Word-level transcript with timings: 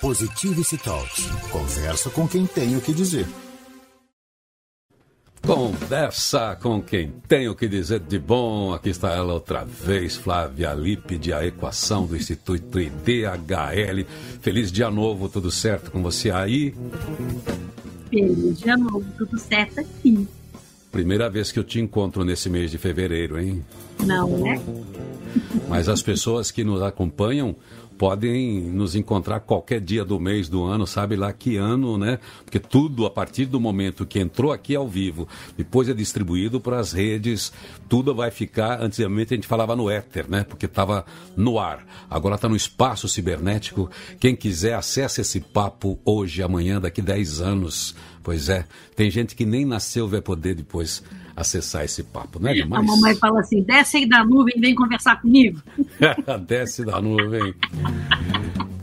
Positivity 0.00 0.78
Talks. 0.78 1.26
Conversa 1.50 2.08
com 2.10 2.28
quem 2.28 2.46
tem 2.46 2.76
o 2.76 2.80
que 2.80 2.92
dizer. 2.92 3.26
Conversa 5.44 6.56
com 6.62 6.80
quem 6.80 7.10
tem 7.26 7.48
o 7.48 7.54
que 7.54 7.66
dizer 7.66 7.98
de 7.98 8.16
bom. 8.16 8.72
Aqui 8.72 8.90
está 8.90 9.12
ela 9.12 9.32
outra 9.32 9.64
vez, 9.64 10.14
Flávia 10.16 10.72
Lípide, 10.72 11.32
a 11.32 11.44
equação 11.44 12.06
do 12.06 12.16
Instituto 12.16 12.78
IDHL. 12.78 14.06
Feliz 14.40 14.70
dia 14.70 14.88
novo, 14.88 15.28
tudo 15.28 15.50
certo 15.50 15.90
com 15.90 16.00
você 16.00 16.30
aí? 16.30 16.72
Feliz 18.08 18.60
dia 18.60 18.76
novo, 18.76 19.04
tudo 19.18 19.36
certo 19.36 19.80
aqui. 19.80 20.28
Primeira 20.92 21.28
vez 21.28 21.50
que 21.50 21.58
eu 21.58 21.64
te 21.64 21.80
encontro 21.80 22.24
nesse 22.24 22.48
mês 22.48 22.70
de 22.70 22.78
fevereiro, 22.78 23.38
hein? 23.38 23.64
Não, 24.06 24.38
né? 24.38 24.62
Mas 25.68 25.88
as 25.88 26.02
pessoas 26.02 26.50
que 26.50 26.64
nos 26.64 26.82
acompanham 26.82 27.56
podem 27.98 28.60
nos 28.60 28.94
encontrar 28.94 29.40
qualquer 29.40 29.80
dia 29.80 30.04
do 30.04 30.20
mês, 30.20 30.48
do 30.48 30.62
ano, 30.62 30.86
sabe 30.86 31.16
lá 31.16 31.32
que 31.32 31.56
ano, 31.56 31.98
né? 31.98 32.20
Porque 32.44 32.60
tudo, 32.60 33.04
a 33.04 33.10
partir 33.10 33.46
do 33.46 33.60
momento 33.60 34.06
que 34.06 34.20
entrou 34.20 34.52
aqui 34.52 34.76
ao 34.76 34.86
vivo, 34.86 35.26
depois 35.56 35.88
é 35.88 35.92
distribuído 35.92 36.60
para 36.60 36.78
as 36.78 36.92
redes, 36.92 37.52
tudo 37.88 38.14
vai 38.14 38.30
ficar. 38.30 38.80
Antigamente 38.80 39.34
a 39.34 39.36
gente 39.36 39.48
falava 39.48 39.74
no 39.74 39.90
éter, 39.90 40.30
né? 40.30 40.44
Porque 40.44 40.66
estava 40.66 41.04
no 41.36 41.58
ar. 41.58 41.84
Agora 42.08 42.36
está 42.36 42.48
no 42.48 42.56
espaço 42.56 43.08
cibernético. 43.08 43.90
Quem 44.20 44.36
quiser, 44.36 44.74
acesse 44.74 45.20
esse 45.20 45.40
papo 45.40 45.98
hoje, 46.04 46.42
amanhã, 46.42 46.80
daqui 46.80 47.02
10 47.02 47.40
anos. 47.40 47.96
Pois 48.22 48.48
é, 48.48 48.64
tem 48.94 49.10
gente 49.10 49.34
que 49.34 49.44
nem 49.44 49.64
nasceu 49.64 50.06
vai 50.06 50.20
poder 50.20 50.54
depois 50.54 51.02
acessar 51.40 51.84
esse 51.84 52.02
papo, 52.02 52.40
não 52.40 52.50
é 52.50 52.54
demais? 52.54 52.82
A 52.82 52.86
mamãe 52.86 53.14
fala 53.14 53.40
assim: 53.40 53.62
desce 53.62 53.98
aí 53.98 54.08
da 54.08 54.24
nuvem 54.24 54.60
vem 54.60 54.74
conversar 54.74 55.20
comigo. 55.20 55.62
desce 56.46 56.84
da 56.84 57.00
nuvem. 57.00 57.54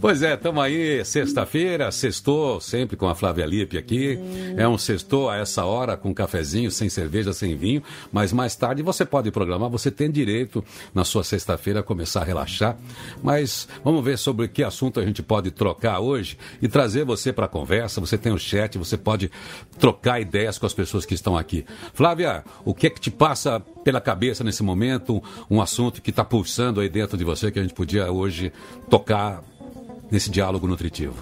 Pois 0.05 0.21
é, 0.21 0.35
estamos 0.35 0.63
aí, 0.63 1.03
sexta-feira, 1.03 1.91
sextou, 1.91 2.61
sempre 2.61 2.95
com 2.95 3.07
a 3.07 3.15
Flávia 3.15 3.43
Lipe 3.43 3.75
aqui. 3.75 4.19
É 4.55 4.67
um 4.67 4.77
sextou 4.77 5.31
a 5.31 5.37
essa 5.37 5.65
hora, 5.65 5.97
com 5.97 6.13
cafezinho, 6.13 6.69
sem 6.69 6.89
cerveja, 6.89 7.33
sem 7.33 7.55
vinho. 7.55 7.81
Mas 8.13 8.31
mais 8.31 8.55
tarde 8.55 8.83
você 8.83 9.03
pode 9.03 9.31
programar, 9.31 9.67
você 9.67 9.89
tem 9.89 10.11
direito 10.11 10.63
na 10.93 11.03
sua 11.03 11.23
sexta-feira 11.23 11.79
a 11.79 11.83
começar 11.83 12.21
a 12.21 12.23
relaxar. 12.23 12.77
Mas 13.23 13.67
vamos 13.83 14.05
ver 14.05 14.19
sobre 14.19 14.47
que 14.47 14.63
assunto 14.63 14.99
a 14.99 15.03
gente 15.03 15.23
pode 15.23 15.49
trocar 15.49 15.99
hoje 15.99 16.37
e 16.61 16.67
trazer 16.67 17.03
você 17.03 17.33
para 17.33 17.45
a 17.45 17.49
conversa. 17.49 17.99
Você 17.99 18.15
tem 18.15 18.31
o 18.31 18.37
chat, 18.37 18.77
você 18.77 18.97
pode 18.97 19.31
trocar 19.79 20.21
ideias 20.21 20.59
com 20.59 20.67
as 20.67 20.73
pessoas 20.75 21.03
que 21.03 21.15
estão 21.15 21.35
aqui. 21.35 21.65
Flávia, 21.95 22.43
o 22.63 22.75
que 22.75 22.85
é 22.85 22.89
que 22.91 23.01
te 23.01 23.09
passa 23.09 23.59
pela 23.83 23.99
cabeça 23.99 24.43
nesse 24.43 24.61
momento? 24.61 25.19
Um 25.49 25.59
assunto 25.59 25.99
que 25.99 26.11
está 26.11 26.23
pulsando 26.23 26.79
aí 26.79 26.89
dentro 26.89 27.17
de 27.17 27.23
você 27.23 27.49
que 27.49 27.57
a 27.57 27.63
gente 27.63 27.73
podia 27.73 28.11
hoje 28.11 28.53
tocar 28.87 29.43
nesse 30.11 30.29
diálogo 30.29 30.67
nutritivo? 30.67 31.15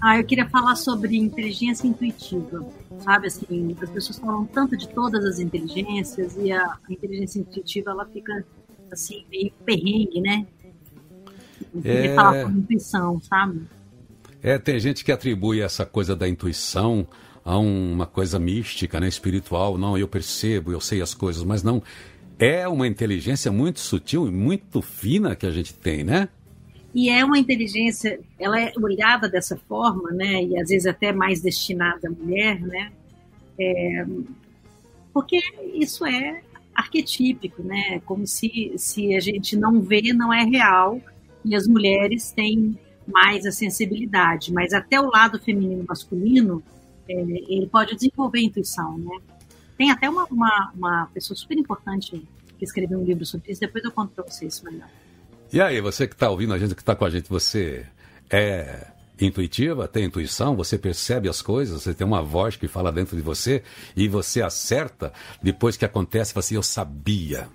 Ah, 0.00 0.18
eu 0.18 0.24
queria 0.24 0.48
falar 0.48 0.74
sobre 0.74 1.16
inteligência 1.16 1.86
intuitiva. 1.86 2.66
Sabe 2.98 3.28
assim, 3.28 3.76
as 3.80 3.90
pessoas 3.90 4.18
falam 4.18 4.44
tanto 4.46 4.76
de 4.76 4.88
todas 4.88 5.24
as 5.24 5.38
inteligências 5.38 6.36
e 6.36 6.50
a, 6.50 6.64
a 6.64 6.92
inteligência 6.92 7.38
intuitiva 7.38 7.90
ela 7.90 8.04
fica 8.06 8.44
assim 8.90 9.24
meio 9.30 9.52
perrengue, 9.64 10.20
né? 10.20 10.46
Eu 11.72 11.82
queria 11.82 12.10
é... 12.10 12.14
falar 12.14 12.42
sobre 12.42 12.58
intuição, 12.58 13.20
sabe? 13.22 13.62
É, 14.42 14.58
tem 14.58 14.78
gente 14.80 15.04
que 15.04 15.12
atribui 15.12 15.60
essa 15.60 15.86
coisa 15.86 16.16
da 16.16 16.28
intuição 16.28 17.06
a 17.44 17.56
uma 17.58 18.06
coisa 18.06 18.38
mística, 18.38 18.98
né, 18.98 19.06
espiritual. 19.06 19.78
Não, 19.78 19.96
eu 19.96 20.08
percebo, 20.08 20.72
eu 20.72 20.80
sei 20.80 21.00
as 21.00 21.14
coisas, 21.14 21.44
mas 21.44 21.62
não. 21.62 21.80
É 22.38 22.66
uma 22.66 22.88
inteligência 22.88 23.52
muito 23.52 23.78
sutil 23.78 24.26
e 24.26 24.32
muito 24.32 24.82
fina 24.82 25.36
que 25.36 25.46
a 25.46 25.50
gente 25.50 25.72
tem, 25.72 26.02
né? 26.02 26.28
E 26.94 27.08
é 27.08 27.24
uma 27.24 27.38
inteligência, 27.38 28.20
ela 28.38 28.60
é 28.60 28.72
olhada 28.76 29.28
dessa 29.28 29.56
forma, 29.56 30.10
né? 30.10 30.42
E 30.44 30.58
às 30.58 30.68
vezes 30.68 30.86
até 30.86 31.12
mais 31.12 31.40
destinada 31.40 32.08
à 32.08 32.10
mulher, 32.10 32.60
né? 32.60 32.92
É, 33.58 34.06
porque 35.12 35.40
isso 35.74 36.04
é 36.04 36.42
arquetípico, 36.74 37.62
né? 37.62 38.00
Como 38.04 38.26
se, 38.26 38.74
se 38.76 39.14
a 39.14 39.20
gente 39.20 39.56
não 39.56 39.80
vê, 39.80 40.12
não 40.12 40.32
é 40.32 40.44
real. 40.44 41.00
E 41.44 41.56
as 41.56 41.66
mulheres 41.66 42.30
têm 42.30 42.78
mais 43.06 43.46
a 43.46 43.52
sensibilidade. 43.52 44.52
Mas 44.52 44.72
até 44.72 45.00
o 45.00 45.10
lado 45.10 45.40
feminino 45.40 45.84
masculino, 45.88 46.62
é, 47.08 47.14
ele 47.14 47.66
pode 47.66 47.94
desenvolver 47.94 48.38
a 48.38 48.42
intuição, 48.42 48.98
né? 48.98 49.18
Tem 49.76 49.90
até 49.90 50.08
uma, 50.08 50.24
uma, 50.26 50.72
uma 50.74 51.06
pessoa 51.06 51.36
super 51.36 51.58
importante 51.58 52.22
que 52.58 52.64
escreveu 52.64 53.00
um 53.00 53.04
livro 53.04 53.24
sobre 53.24 53.50
isso. 53.50 53.60
Depois 53.60 53.82
eu 53.82 53.90
conto 53.90 54.12
para 54.12 54.24
vocês 54.24 54.60
melhor. 54.62 54.88
E 55.52 55.60
aí, 55.60 55.82
você 55.82 56.06
que 56.06 56.14
está 56.14 56.30
ouvindo 56.30 56.54
a 56.54 56.58
gente, 56.58 56.74
que 56.74 56.80
está 56.80 56.96
com 56.96 57.04
a 57.04 57.10
gente, 57.10 57.28
você 57.28 57.84
é 58.30 58.86
intuitiva, 59.20 59.86
tem 59.86 60.04
intuição, 60.04 60.56
você 60.56 60.78
percebe 60.78 61.28
as 61.28 61.42
coisas, 61.42 61.82
você 61.82 61.92
tem 61.92 62.06
uma 62.06 62.22
voz 62.22 62.56
que 62.56 62.66
fala 62.66 62.90
dentro 62.90 63.14
de 63.14 63.22
você 63.22 63.62
e 63.94 64.08
você 64.08 64.40
acerta 64.40 65.12
depois 65.42 65.76
que 65.76 65.84
acontece, 65.84 66.32
fala 66.32 66.40
assim, 66.40 66.54
eu 66.54 66.62
sabia. 66.62 67.48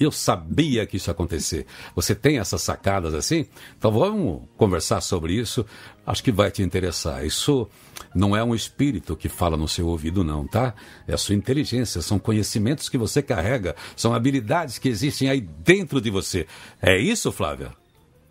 Eu 0.00 0.10
sabia 0.10 0.86
que 0.86 0.96
isso 0.96 1.10
ia 1.10 1.12
acontecer. 1.12 1.66
Você 1.94 2.14
tem 2.14 2.38
essas 2.38 2.62
sacadas 2.62 3.12
assim? 3.12 3.46
Então 3.76 3.92
vamos 3.92 4.40
conversar 4.56 5.02
sobre 5.02 5.34
isso. 5.34 5.66
Acho 6.06 6.24
que 6.24 6.32
vai 6.32 6.50
te 6.50 6.62
interessar. 6.62 7.24
Isso 7.24 7.68
não 8.14 8.34
é 8.34 8.42
um 8.42 8.54
espírito 8.54 9.14
que 9.14 9.28
fala 9.28 9.58
no 9.58 9.68
seu 9.68 9.86
ouvido, 9.86 10.24
não, 10.24 10.46
tá? 10.46 10.74
É 11.06 11.12
a 11.12 11.18
sua 11.18 11.34
inteligência, 11.34 12.00
são 12.00 12.18
conhecimentos 12.18 12.88
que 12.88 12.96
você 12.96 13.22
carrega, 13.22 13.76
são 13.94 14.14
habilidades 14.14 14.78
que 14.78 14.88
existem 14.88 15.28
aí 15.28 15.40
dentro 15.40 16.00
de 16.00 16.10
você. 16.10 16.46
É 16.80 16.98
isso, 16.98 17.30
Flávia? 17.30 17.72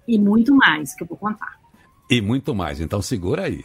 E 0.07 0.17
muito 0.17 0.55
mais 0.55 0.95
que 0.95 1.03
eu 1.03 1.07
vou 1.07 1.17
contar. 1.17 1.59
E 2.09 2.19
muito 2.19 2.55
mais, 2.55 2.81
então 2.81 2.99
segura 3.03 3.43
aí. 3.43 3.63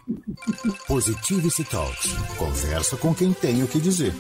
Positivity 0.87 1.65
Talks. 1.65 2.13
Conversa 2.37 2.99
com 2.99 3.15
quem 3.15 3.33
tem 3.33 3.63
o 3.63 3.67
que 3.67 3.81
dizer. 3.81 4.13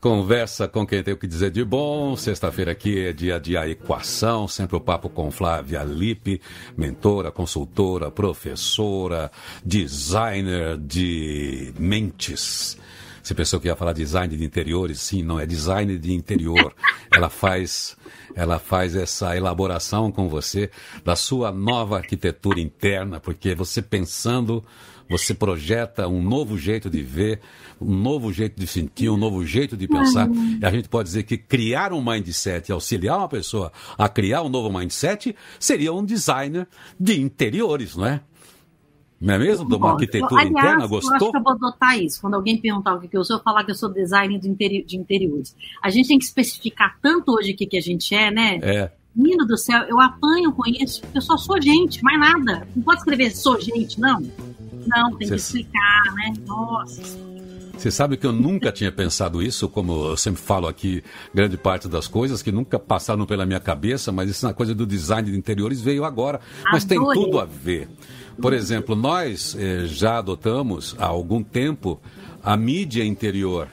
Conversa 0.00 0.68
com 0.68 0.86
quem 0.86 1.02
tem 1.02 1.12
o 1.12 1.16
que 1.16 1.26
dizer 1.26 1.50
de 1.50 1.64
bom. 1.64 2.14
Sexta-feira 2.14 2.70
aqui 2.70 3.06
é 3.06 3.12
dia 3.12 3.40
de 3.40 3.56
a 3.56 3.68
equação, 3.68 4.46
sempre 4.46 4.76
o 4.76 4.80
papo 4.80 5.08
com 5.08 5.28
Flávia 5.28 5.82
Lipe, 5.82 6.40
mentora, 6.76 7.32
consultora, 7.32 8.08
professora, 8.08 9.28
designer 9.64 10.78
de 10.78 11.74
mentes. 11.76 12.78
Você 13.20 13.34
pensou 13.34 13.58
que 13.58 13.66
ia 13.66 13.74
falar 13.74 13.92
design 13.92 14.36
de 14.36 14.44
interiores? 14.44 15.00
Sim, 15.00 15.24
não 15.24 15.40
é 15.40 15.44
design 15.44 15.98
de 15.98 16.14
interior. 16.14 16.72
Ela 17.12 17.28
faz, 17.28 17.96
ela 18.36 18.60
faz 18.60 18.94
essa 18.94 19.36
elaboração 19.36 20.12
com 20.12 20.28
você 20.28 20.70
da 21.04 21.16
sua 21.16 21.50
nova 21.50 21.96
arquitetura 21.96 22.60
interna, 22.60 23.18
porque 23.18 23.52
você 23.52 23.82
pensando 23.82 24.64
você 25.08 25.34
projeta 25.34 26.06
um 26.06 26.22
novo 26.22 26.58
jeito 26.58 26.90
de 26.90 27.02
ver, 27.02 27.40
um 27.80 27.94
novo 27.94 28.32
jeito 28.32 28.58
de 28.58 28.66
sentir, 28.66 29.08
um 29.08 29.16
novo 29.16 29.44
jeito 29.44 29.76
de 29.76 29.88
pensar. 29.88 30.28
E 30.60 30.64
a 30.64 30.70
gente 30.70 30.88
pode 30.88 31.08
dizer 31.08 31.22
que 31.22 31.38
criar 31.38 31.92
um 31.92 32.04
mindset 32.04 32.68
e 32.68 32.72
auxiliar 32.72 33.18
uma 33.18 33.28
pessoa 33.28 33.72
a 33.96 34.08
criar 34.08 34.42
um 34.42 34.48
novo 34.48 34.76
mindset 34.76 35.34
seria 35.58 35.92
um 35.92 36.04
designer 36.04 36.68
de 36.98 37.20
interiores, 37.20 37.96
não 37.96 38.06
é? 38.06 38.20
Não 39.20 39.34
é 39.34 39.38
mesmo? 39.38 39.68
De 39.68 39.74
uma 39.74 39.92
arquitetura 39.92 40.42
Aliás, 40.42 40.50
interna, 40.50 40.86
gostou? 40.86 41.10
Eu 41.10 41.16
acho 41.16 41.30
que 41.32 41.36
eu 41.36 41.42
vou 41.42 41.52
adotar 41.52 41.98
isso. 41.98 42.20
Quando 42.20 42.34
alguém 42.34 42.56
perguntar 42.56 42.94
o 42.94 43.00
que 43.00 43.16
eu 43.16 43.24
sou, 43.24 43.36
eu 43.36 43.42
falar 43.42 43.64
que 43.64 43.72
eu 43.72 43.74
sou 43.74 43.88
designer 43.92 44.38
de, 44.38 44.48
interi 44.48 44.84
de 44.84 44.96
interiores. 44.96 45.56
A 45.82 45.90
gente 45.90 46.08
tem 46.08 46.18
que 46.18 46.24
especificar 46.24 46.98
tanto 47.02 47.32
hoje 47.32 47.52
o 47.52 47.56
que, 47.56 47.66
que 47.66 47.76
a 47.76 47.80
gente 47.80 48.14
é, 48.14 48.30
né? 48.30 48.60
É. 48.62 48.92
Menino 49.14 49.44
do 49.44 49.56
céu, 49.58 49.82
eu 49.88 49.98
apanho 50.00 50.52
com 50.52 50.62
isso, 50.68 51.00
porque 51.00 51.18
eu 51.18 51.22
só 51.22 51.36
sou 51.36 51.60
gente, 51.60 52.00
mais 52.04 52.20
nada. 52.20 52.68
Não 52.76 52.84
pode 52.84 53.00
escrever 53.00 53.30
sou 53.32 53.60
gente, 53.60 53.98
não. 53.98 54.22
Não, 54.88 55.16
tem 55.16 55.28
Cê... 55.28 55.34
que 55.34 55.40
explicar, 55.40 56.02
né? 56.14 56.32
Nossa. 56.46 57.18
Você 57.78 57.92
sabe 57.92 58.16
que 58.16 58.26
eu 58.26 58.32
nunca 58.32 58.72
tinha 58.72 58.90
pensado 58.90 59.40
isso, 59.40 59.68
como 59.68 60.08
eu 60.08 60.16
sempre 60.16 60.42
falo 60.42 60.66
aqui, 60.66 61.02
grande 61.32 61.56
parte 61.56 61.86
das 61.86 62.08
coisas 62.08 62.42
que 62.42 62.50
nunca 62.50 62.76
passaram 62.76 63.24
pela 63.24 63.46
minha 63.46 63.60
cabeça, 63.60 64.10
mas 64.10 64.28
isso 64.28 64.44
na 64.44 64.52
coisa 64.52 64.74
do 64.74 64.84
design 64.84 65.30
de 65.30 65.38
interiores 65.38 65.80
veio 65.80 66.04
agora. 66.04 66.40
Mas 66.72 66.84
tem 66.84 66.98
tudo 66.98 67.38
a 67.38 67.44
ver. 67.44 67.88
Por 68.42 68.52
exemplo, 68.52 68.96
nós 68.96 69.56
eh, 69.56 69.86
já 69.86 70.18
adotamos 70.18 70.96
há 70.98 71.06
algum 71.06 71.40
tempo 71.40 72.00
a 72.42 72.56
mídia 72.56 73.04
interior 73.04 73.68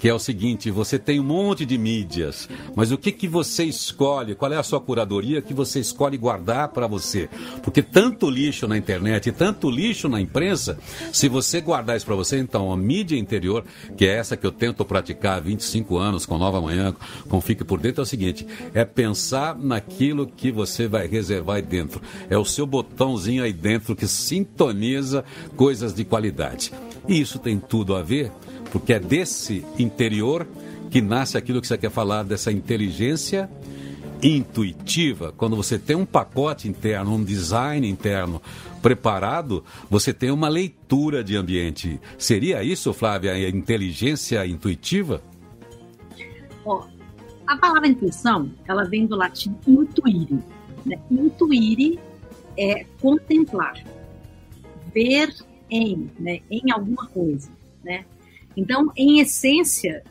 que 0.00 0.08
é 0.08 0.14
o 0.14 0.18
seguinte: 0.18 0.70
você 0.70 0.98
tem 0.98 1.20
um 1.20 1.24
monte 1.24 1.66
de 1.66 1.76
mídias, 1.76 2.48
mas 2.74 2.90
o 2.90 2.98
que, 2.98 3.12
que 3.12 3.28
você 3.28 3.64
escolhe? 3.64 4.34
Qual 4.34 4.50
é 4.50 4.56
a 4.56 4.62
sua 4.62 4.80
curadoria 4.80 5.42
que 5.42 5.52
você 5.52 5.78
escolhe 5.78 6.16
guardar 6.16 6.68
para 6.68 6.86
você? 6.86 7.28
Porque 7.62 7.82
tanto 7.82 8.28
lixo 8.28 8.66
na 8.66 8.78
internet, 8.78 9.30
tanto 9.30 9.70
lixo 9.70 10.08
na 10.08 10.20
imprensa, 10.20 10.78
se 11.12 11.28
você 11.28 11.60
guardar 11.60 11.98
isso 11.98 12.06
para 12.06 12.14
você, 12.14 12.38
então 12.38 12.72
a 12.72 12.76
mídia 12.76 13.16
interior, 13.16 13.64
que 13.96 14.06
é 14.06 14.16
essa 14.16 14.36
que 14.36 14.46
eu 14.46 14.50
tento 14.50 14.84
praticar 14.84 15.36
há 15.36 15.40
25 15.40 15.98
anos 15.98 16.24
com 16.24 16.38
Nova 16.38 16.60
Manhã, 16.60 16.94
com 17.28 17.40
Fique 17.40 17.62
por 17.62 17.78
Dentro, 17.78 18.00
é 18.00 18.04
o 18.04 18.06
seguinte: 18.06 18.46
é 18.72 18.86
pensar 18.86 19.56
naquilo 19.56 20.26
que 20.26 20.50
você 20.50 20.88
vai 20.88 21.06
reservar 21.06 21.56
aí 21.56 21.62
dentro. 21.62 22.00
É 22.30 22.38
o 22.38 22.44
seu 22.44 22.66
botãozinho 22.66 23.44
aí 23.44 23.52
dentro 23.52 23.94
que 23.94 24.08
sintoniza 24.08 25.22
coisas 25.56 25.92
de 25.92 26.06
qualidade. 26.06 26.72
E 27.06 27.20
isso 27.20 27.38
tem 27.38 27.58
tudo 27.58 27.94
a 27.94 28.02
ver 28.02 28.32
porque 28.70 28.92
é 28.92 28.98
desse 28.98 29.64
interior 29.78 30.46
que 30.90 31.00
nasce 31.00 31.38
aquilo 31.38 31.60
que 31.60 31.66
você 31.66 31.78
quer 31.78 31.90
falar, 31.90 32.24
dessa 32.24 32.50
inteligência 32.50 33.48
intuitiva, 34.22 35.32
quando 35.36 35.56
você 35.56 35.78
tem 35.78 35.96
um 35.96 36.04
pacote 36.04 36.68
interno, 36.68 37.14
um 37.14 37.24
design 37.24 37.88
interno 37.88 38.42
preparado, 38.82 39.64
você 39.88 40.12
tem 40.12 40.30
uma 40.30 40.48
leitura 40.48 41.22
de 41.24 41.36
ambiente. 41.36 42.00
Seria 42.18 42.62
isso, 42.62 42.92
Flávia, 42.92 43.32
a 43.32 43.48
inteligência 43.48 44.44
intuitiva? 44.46 45.22
Oh, 46.64 46.82
a 47.46 47.56
palavra 47.56 47.88
intuição, 47.88 48.50
ela 48.66 48.84
vem 48.84 49.06
do 49.06 49.16
latim 49.16 49.56
intuire. 49.66 50.38
Né? 50.84 50.98
Intuire 51.10 51.98
é 52.56 52.84
contemplar, 53.00 53.74
ver 54.92 55.34
em, 55.70 56.10
né? 56.18 56.40
em 56.50 56.70
alguma 56.70 57.06
coisa, 57.06 57.50
né? 57.82 58.04
Então, 58.56 58.90
em 58.96 59.20
essência, 59.20 60.02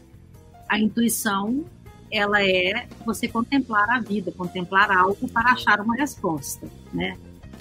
a 0.67 0.79
intuição 0.79 1.65
ela 2.11 2.43
é 2.43 2.87
você 3.05 3.27
contemplar 3.27 3.89
a 3.89 3.99
vida, 3.99 4.31
contemplar 4.31 4.91
algo 4.91 5.27
para 5.27 5.51
achar 5.51 5.79
uma 5.79 5.95
resposta, 5.95 6.67
né? 6.93 7.17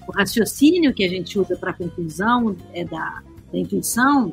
O 0.06 0.12
raciocínio 0.12 0.94
que 0.94 1.04
a 1.04 1.08
gente 1.08 1.38
usa 1.38 1.54
para 1.56 1.70
a 1.70 1.74
conclusão 1.74 2.56
é 2.72 2.82
da, 2.82 3.22
da, 3.52 3.58
intuição, 3.58 4.32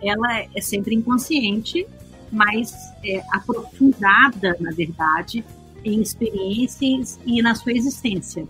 ela 0.00 0.40
é, 0.54 0.60
sempre 0.60 0.94
inconsciente, 0.94 1.84
mas 2.30 2.72
é 3.04 3.20
aprofundada, 3.32 4.56
na 4.60 4.70
verdade, 4.70 5.44
em 5.84 6.00
experiências 6.00 7.18
e 7.26 7.42
na 7.42 7.56
sua 7.56 7.72
existência. 7.72 8.46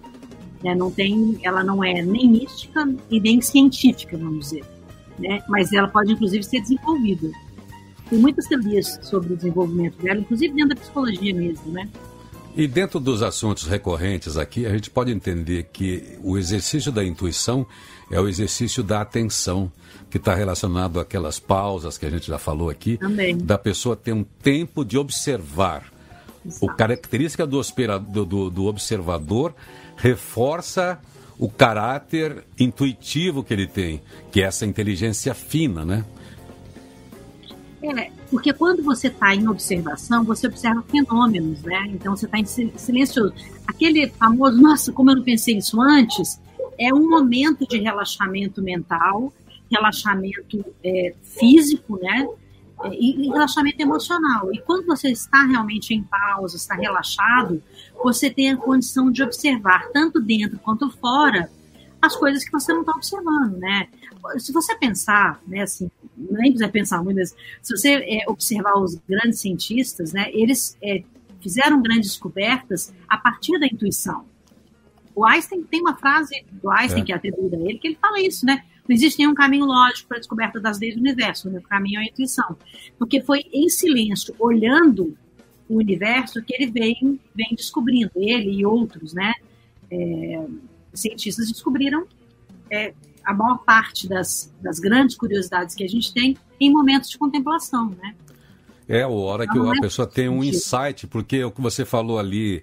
Né? 0.62 0.74
Não 0.74 0.90
tem, 0.90 1.38
ela 1.42 1.64
não 1.64 1.82
é 1.82 2.02
nem 2.02 2.28
mística 2.28 2.86
e 3.10 3.20
nem 3.20 3.40
científica, 3.40 4.18
vamos 4.18 4.50
dizer, 4.50 4.64
né? 5.18 5.42
Mas 5.48 5.72
ela 5.72 5.88
pode 5.88 6.12
inclusive 6.12 6.42
ser 6.42 6.60
desenvolvida. 6.60 7.30
Tem 8.08 8.18
muitas 8.18 8.46
teorias 8.46 8.98
sobre 9.02 9.32
o 9.32 9.36
desenvolvimento 9.36 10.00
dela, 10.00 10.20
inclusive 10.20 10.54
dentro 10.54 10.70
da 10.70 10.80
psicologia 10.80 11.34
mesmo, 11.34 11.72
né? 11.72 11.88
E 12.56 12.66
dentro 12.66 12.98
dos 12.98 13.22
assuntos 13.22 13.64
recorrentes 13.64 14.38
aqui, 14.38 14.64
a 14.64 14.70
gente 14.70 14.88
pode 14.88 15.12
entender 15.12 15.64
que 15.72 16.18
o 16.22 16.38
exercício 16.38 16.90
da 16.90 17.04
intuição 17.04 17.66
é 18.10 18.18
o 18.18 18.26
exercício 18.26 18.82
da 18.82 19.02
atenção, 19.02 19.70
que 20.08 20.16
está 20.16 20.34
relacionado 20.34 20.98
àquelas 20.98 21.38
pausas 21.38 21.98
que 21.98 22.06
a 22.06 22.10
gente 22.10 22.28
já 22.28 22.38
falou 22.38 22.70
aqui, 22.70 22.96
Também. 22.96 23.36
da 23.36 23.58
pessoa 23.58 23.94
ter 23.94 24.14
um 24.14 24.24
tempo 24.24 24.86
de 24.86 24.96
observar. 24.96 25.92
Exato. 26.46 26.64
O 26.64 26.74
característica 26.74 27.46
do, 27.46 27.60
do, 28.24 28.50
do 28.50 28.64
observador 28.64 29.54
reforça 29.96 30.98
o 31.38 31.48
caráter 31.50 32.44
intuitivo 32.58 33.44
que 33.44 33.52
ele 33.52 33.66
tem, 33.66 34.02
que 34.30 34.42
é 34.42 34.44
essa 34.44 34.64
inteligência 34.64 35.34
fina, 35.34 35.84
né? 35.84 36.04
É, 37.82 38.10
porque 38.30 38.52
quando 38.52 38.82
você 38.82 39.08
está 39.08 39.34
em 39.34 39.46
observação, 39.46 40.24
você 40.24 40.46
observa 40.46 40.82
fenômenos, 40.82 41.62
né? 41.62 41.86
Então 41.88 42.16
você 42.16 42.26
está 42.26 42.38
em 42.38 42.44
silencioso. 42.44 43.34
Aquele 43.66 44.08
famoso, 44.08 44.60
nossa, 44.60 44.92
como 44.92 45.10
eu 45.10 45.16
não 45.16 45.22
pensei 45.22 45.54
nisso 45.54 45.80
antes, 45.80 46.40
é 46.78 46.92
um 46.92 47.08
momento 47.08 47.66
de 47.66 47.78
relaxamento 47.78 48.62
mental, 48.62 49.32
relaxamento 49.70 50.64
é, 50.82 51.14
físico, 51.22 51.98
né? 51.98 52.26
É, 52.84 52.88
e 52.92 53.28
relaxamento 53.28 53.80
emocional. 53.80 54.52
E 54.52 54.58
quando 54.58 54.86
você 54.86 55.10
está 55.10 55.44
realmente 55.44 55.94
em 55.94 56.02
pausa, 56.02 56.56
está 56.56 56.74
relaxado, 56.74 57.62
você 58.02 58.30
tem 58.30 58.50
a 58.50 58.56
condição 58.56 59.10
de 59.10 59.22
observar, 59.22 59.88
tanto 59.92 60.20
dentro 60.20 60.58
quanto 60.58 60.90
fora, 60.90 61.50
as 62.00 62.16
coisas 62.16 62.44
que 62.44 62.52
você 62.52 62.72
não 62.72 62.80
está 62.80 62.92
observando, 62.92 63.56
né? 63.58 63.88
Se 64.38 64.52
você 64.52 64.76
pensar, 64.76 65.40
né, 65.46 65.62
assim, 65.62 65.90
nem 66.16 66.50
precisa 66.50 66.68
pensar 66.68 67.02
muito, 67.02 67.16
mas 67.16 67.34
se 67.62 67.76
você 67.76 67.94
é, 67.94 68.30
observar 68.30 68.78
os 68.78 68.96
grandes 69.08 69.40
cientistas, 69.40 70.12
né, 70.12 70.30
eles 70.32 70.76
é, 70.82 71.02
fizeram 71.40 71.80
grandes 71.82 72.10
descobertas 72.10 72.92
a 73.08 73.16
partir 73.16 73.58
da 73.58 73.66
intuição. 73.66 74.24
O 75.14 75.24
Einstein 75.24 75.62
tem 75.62 75.80
uma 75.80 75.96
frase 75.96 76.44
do 76.52 76.70
Einstein 76.70 77.02
é. 77.02 77.04
que 77.06 77.12
é 77.12 77.16
atribuída 77.16 77.56
a 77.56 77.60
ele, 77.60 77.78
que 77.78 77.88
ele 77.88 77.98
fala 78.00 78.20
isso, 78.20 78.44
né? 78.44 78.64
Não 78.88 78.94
existe 78.94 79.18
nenhum 79.18 79.34
caminho 79.34 79.64
lógico 79.64 80.08
para 80.08 80.18
a 80.18 80.20
descoberta 80.20 80.60
das 80.60 80.78
leis 80.78 80.94
do 80.94 81.00
universo, 81.00 81.48
o 81.48 81.62
caminho 81.62 82.00
é 82.00 82.04
a 82.04 82.06
intuição. 82.06 82.56
Porque 82.98 83.20
foi 83.20 83.44
em 83.52 83.68
silêncio, 83.68 84.34
olhando 84.38 85.16
o 85.68 85.76
universo, 85.76 86.42
que 86.42 86.54
ele 86.54 86.70
vem, 86.70 87.20
vem 87.34 87.54
descobrindo, 87.56 88.10
ele 88.14 88.50
e 88.50 88.66
outros, 88.66 89.12
né? 89.12 89.34
É, 89.90 90.44
cientistas 90.94 91.48
descobriram 91.48 92.06
é, 92.70 92.92
a 93.24 93.34
maior 93.34 93.58
parte 93.58 94.08
das, 94.08 94.52
das 94.60 94.78
grandes 94.78 95.16
curiosidades 95.16 95.74
que 95.74 95.84
a 95.84 95.88
gente 95.88 96.12
tem 96.12 96.36
em 96.60 96.70
momentos 96.70 97.10
de 97.10 97.18
contemplação, 97.18 97.90
né? 98.02 98.14
É 98.88 99.02
a 99.02 99.08
hora 99.08 99.46
que 99.48 99.58
a 99.58 99.76
é 99.76 99.80
pessoa 99.80 100.06
tem 100.06 100.28
um 100.28 100.44
insight, 100.44 101.08
porque 101.08 101.42
o 101.42 101.50
que 101.50 101.60
você 101.60 101.84
falou 101.84 102.20
ali, 102.20 102.62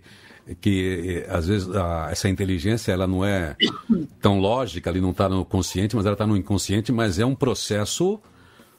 que 0.61 1.25
às 1.27 1.47
vezes 1.47 1.69
a, 1.69 2.07
essa 2.11 2.29
inteligência 2.29 2.93
ela 2.93 3.05
não 3.05 3.25
é 3.25 3.57
tão 4.21 4.39
lógica, 4.39 4.89
ali 4.89 5.01
não 5.01 5.11
está 5.11 5.27
no 5.27 5.43
consciente, 5.43 5.95
mas 5.97 6.05
ela 6.05 6.13
está 6.13 6.25
no 6.25 6.37
inconsciente, 6.37 6.93
mas 6.93 7.19
é 7.19 7.25
um 7.25 7.35
processo 7.35 8.19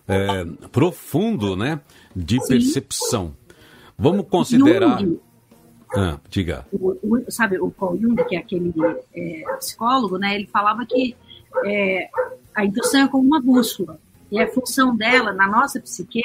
é, 0.09 0.44
profundo, 0.73 1.55
né, 1.55 1.81
de 2.17 2.41
Sim. 2.41 2.49
percepção. 2.49 3.37
Vamos 3.96 4.26
considerar. 4.29 5.00
Jung, 5.00 5.20
ah, 5.96 6.19
diga. 6.29 6.67
O, 6.73 6.96
o, 7.02 7.31
sabe, 7.31 7.58
o 7.58 7.70
Paul 7.70 7.99
Jung, 8.00 8.17
que 8.25 8.35
é 8.35 8.38
aquele 8.41 8.73
é, 9.14 9.44
psicólogo, 9.58 10.19
né, 10.19 10.35
ele 10.35 10.46
falava 10.46 10.85
que 10.85 11.17
é, 11.64 12.11
a 12.55 12.64
intuição 12.64 13.02
é 13.02 13.08
como 13.08 13.25
uma 13.25 13.41
bússola. 13.41 13.99
E 14.31 14.41
a 14.41 14.50
função 14.50 14.96
dela, 14.96 15.32
na 15.32 15.46
nossa 15.46 15.81
psique, 15.81 16.20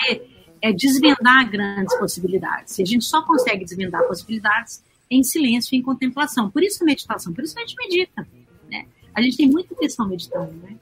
é 0.61 0.73
desvendar 0.73 1.49
grandes 1.49 1.95
possibilidades. 1.97 2.79
E 2.79 2.81
a 2.81 2.85
gente 2.85 3.05
só 3.05 3.21
consegue 3.21 3.63
desvendar 3.63 4.07
possibilidades 4.07 4.83
em 5.09 5.23
silêncio 5.23 5.75
e 5.75 5.79
em 5.79 5.81
contemplação. 5.81 6.49
Por 6.49 6.63
isso 6.63 6.83
a 6.83 6.85
meditação, 6.85 7.33
por 7.33 7.43
isso 7.43 7.57
a 7.57 7.61
gente 7.61 7.75
medita. 7.77 8.27
Né? 8.69 8.85
A 9.13 9.21
gente 9.21 9.37
tem 9.37 9.49
muita 9.49 9.75
questão 9.75 10.07
meditando, 10.07 10.53
né? 10.63 10.75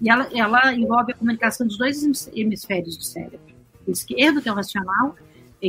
E 0.00 0.10
ela, 0.10 0.28
ela 0.32 0.74
envolve 0.74 1.12
a 1.12 1.16
comunicação 1.16 1.66
dos 1.66 1.78
dois 1.78 2.28
hemisférios 2.34 2.96
do 2.96 3.04
cérebro. 3.04 3.40
O 3.86 3.90
esquerdo, 3.90 4.42
que 4.42 4.48
é 4.48 4.52
o 4.52 4.54
racional, 4.56 5.14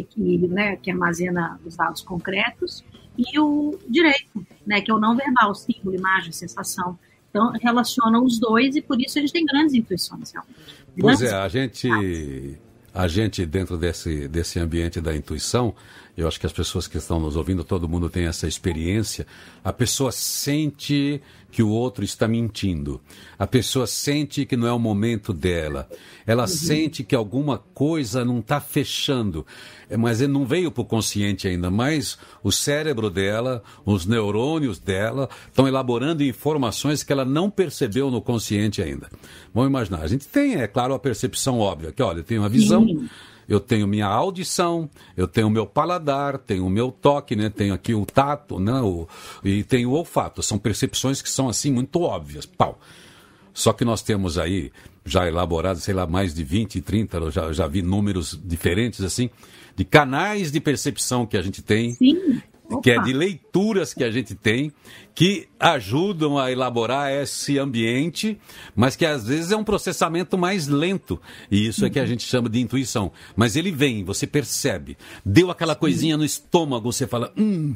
que, 0.01 0.47
né, 0.47 0.75
que 0.77 0.89
armazena 0.89 1.59
os 1.65 1.75
dados 1.75 2.01
concretos, 2.01 2.83
e 3.17 3.39
o 3.39 3.77
direito, 3.87 4.45
né, 4.65 4.81
que 4.81 4.89
é 4.89 4.93
o 4.93 4.99
não 4.99 5.15
verbal, 5.15 5.53
símbolo, 5.53 5.95
imagem, 5.95 6.31
sensação. 6.31 6.97
Então, 7.29 7.51
relaciona 7.61 8.19
os 8.19 8.39
dois 8.39 8.75
e 8.75 8.81
por 8.81 8.99
isso 8.99 9.17
a 9.17 9.21
gente 9.21 9.33
tem 9.33 9.45
grandes 9.45 9.73
intuições. 9.73 10.31
Realmente. 10.31 10.55
Pois 10.99 11.21
é, 11.21 11.33
a 11.33 11.47
gente, 11.47 12.57
a 12.93 13.07
gente 13.07 13.45
dentro 13.45 13.77
desse, 13.77 14.27
desse 14.27 14.59
ambiente 14.59 15.01
da 15.01 15.15
intuição, 15.15 15.73
eu 16.15 16.27
acho 16.27 16.39
que 16.39 16.45
as 16.45 16.53
pessoas 16.53 16.87
que 16.87 16.97
estão 16.97 17.19
nos 17.19 17.35
ouvindo, 17.35 17.63
todo 17.63 17.89
mundo 17.89 18.07
tem 18.07 18.25
essa 18.25 18.47
experiência. 18.47 19.25
A 19.63 19.73
pessoa 19.73 20.11
sente 20.11 21.19
que 21.51 21.63
o 21.63 21.69
outro 21.69 22.03
está 22.03 22.27
mentindo. 22.27 23.01
A 23.37 23.47
pessoa 23.47 23.87
sente 23.87 24.45
que 24.45 24.55
não 24.55 24.67
é 24.67 24.71
o 24.71 24.77
momento 24.77 25.33
dela. 25.33 25.89
Ela 26.25 26.43
uhum. 26.43 26.47
sente 26.47 27.03
que 27.03 27.15
alguma 27.15 27.57
coisa 27.57 28.23
não 28.23 28.39
está 28.39 28.61
fechando. 28.61 29.45
É, 29.89 29.97
mas 29.97 30.21
ele 30.21 30.31
não 30.31 30.45
veio 30.45 30.71
para 30.71 30.81
o 30.81 30.85
consciente 30.85 31.47
ainda. 31.47 31.71
Mas 31.71 32.17
o 32.43 32.51
cérebro 32.51 33.09
dela, 33.09 33.63
os 33.83 34.05
neurônios 34.05 34.77
dela, 34.77 35.27
estão 35.47 35.67
elaborando 35.67 36.23
informações 36.23 37.01
que 37.01 37.11
ela 37.11 37.25
não 37.25 37.49
percebeu 37.49 38.11
no 38.11 38.21
consciente 38.21 38.83
ainda. 38.83 39.09
Vamos 39.51 39.69
imaginar. 39.69 40.01
A 40.01 40.07
gente 40.07 40.27
tem, 40.27 40.55
é 40.55 40.67
claro, 40.67 40.93
a 40.93 40.99
percepção 40.99 41.57
óbvia, 41.59 41.91
que 41.91 42.03
olha, 42.03 42.21
tem 42.21 42.37
uma 42.37 42.49
visão. 42.49 42.85
Sim 42.85 43.09
eu 43.47 43.59
tenho 43.59 43.87
minha 43.87 44.07
audição, 44.07 44.89
eu 45.15 45.27
tenho 45.27 45.49
meu 45.49 45.65
paladar, 45.65 46.37
tenho 46.37 46.65
o 46.65 46.69
meu 46.69 46.91
toque, 46.91 47.35
né? 47.35 47.49
tenho 47.49 47.73
aqui 47.73 47.93
o 47.93 48.05
tato 48.05 48.59
né? 48.59 48.81
O, 48.81 49.07
e 49.43 49.63
tenho 49.63 49.89
o 49.89 49.93
olfato. 49.93 50.41
São 50.41 50.57
percepções 50.57 51.21
que 51.21 51.29
são 51.29 51.49
assim 51.49 51.71
muito 51.71 52.01
óbvias. 52.01 52.45
Pau. 52.45 52.79
Só 53.53 53.71
que 53.73 53.85
nós 53.85 54.01
temos 54.01 54.37
aí 54.37 54.71
já 55.05 55.27
elaborado, 55.27 55.79
sei 55.79 55.93
lá, 55.93 56.07
mais 56.07 56.33
de 56.33 56.43
20, 56.43 56.81
30, 56.81 57.17
eu 57.17 57.31
já, 57.31 57.51
já 57.51 57.67
vi 57.67 57.81
números 57.81 58.39
diferentes 58.43 59.01
assim, 59.01 59.29
de 59.75 59.83
canais 59.83 60.51
de 60.51 60.59
percepção 60.59 61.25
que 61.25 61.37
a 61.37 61.41
gente 61.41 61.61
tem, 61.61 61.91
Sim 61.91 62.41
que 62.81 62.91
é 62.91 62.99
de 62.99 63.13
leituras 63.13 63.93
que 63.93 64.03
a 64.03 64.11
gente 64.11 64.35
tem, 64.35 64.71
que 65.13 65.47
ajudam 65.59 66.37
a 66.37 66.51
elaborar 66.51 67.11
esse 67.11 67.59
ambiente, 67.59 68.39
mas 68.75 68.95
que 68.95 69.05
às 69.05 69.27
vezes 69.27 69.51
é 69.51 69.57
um 69.57 69.63
processamento 69.63 70.37
mais 70.37 70.67
lento. 70.67 71.19
E 71.51 71.67
isso 71.67 71.85
é 71.85 71.89
que 71.89 71.99
a 71.99 72.05
gente 72.05 72.23
chama 72.23 72.49
de 72.49 72.59
intuição. 72.59 73.11
Mas 73.35 73.55
ele 73.55 73.71
vem, 73.71 74.03
você 74.03 74.25
percebe. 74.25 74.97
Deu 75.25 75.51
aquela 75.51 75.75
coisinha 75.75 76.17
no 76.17 76.25
estômago, 76.25 76.91
você 76.91 77.07
fala, 77.07 77.31
hum. 77.37 77.75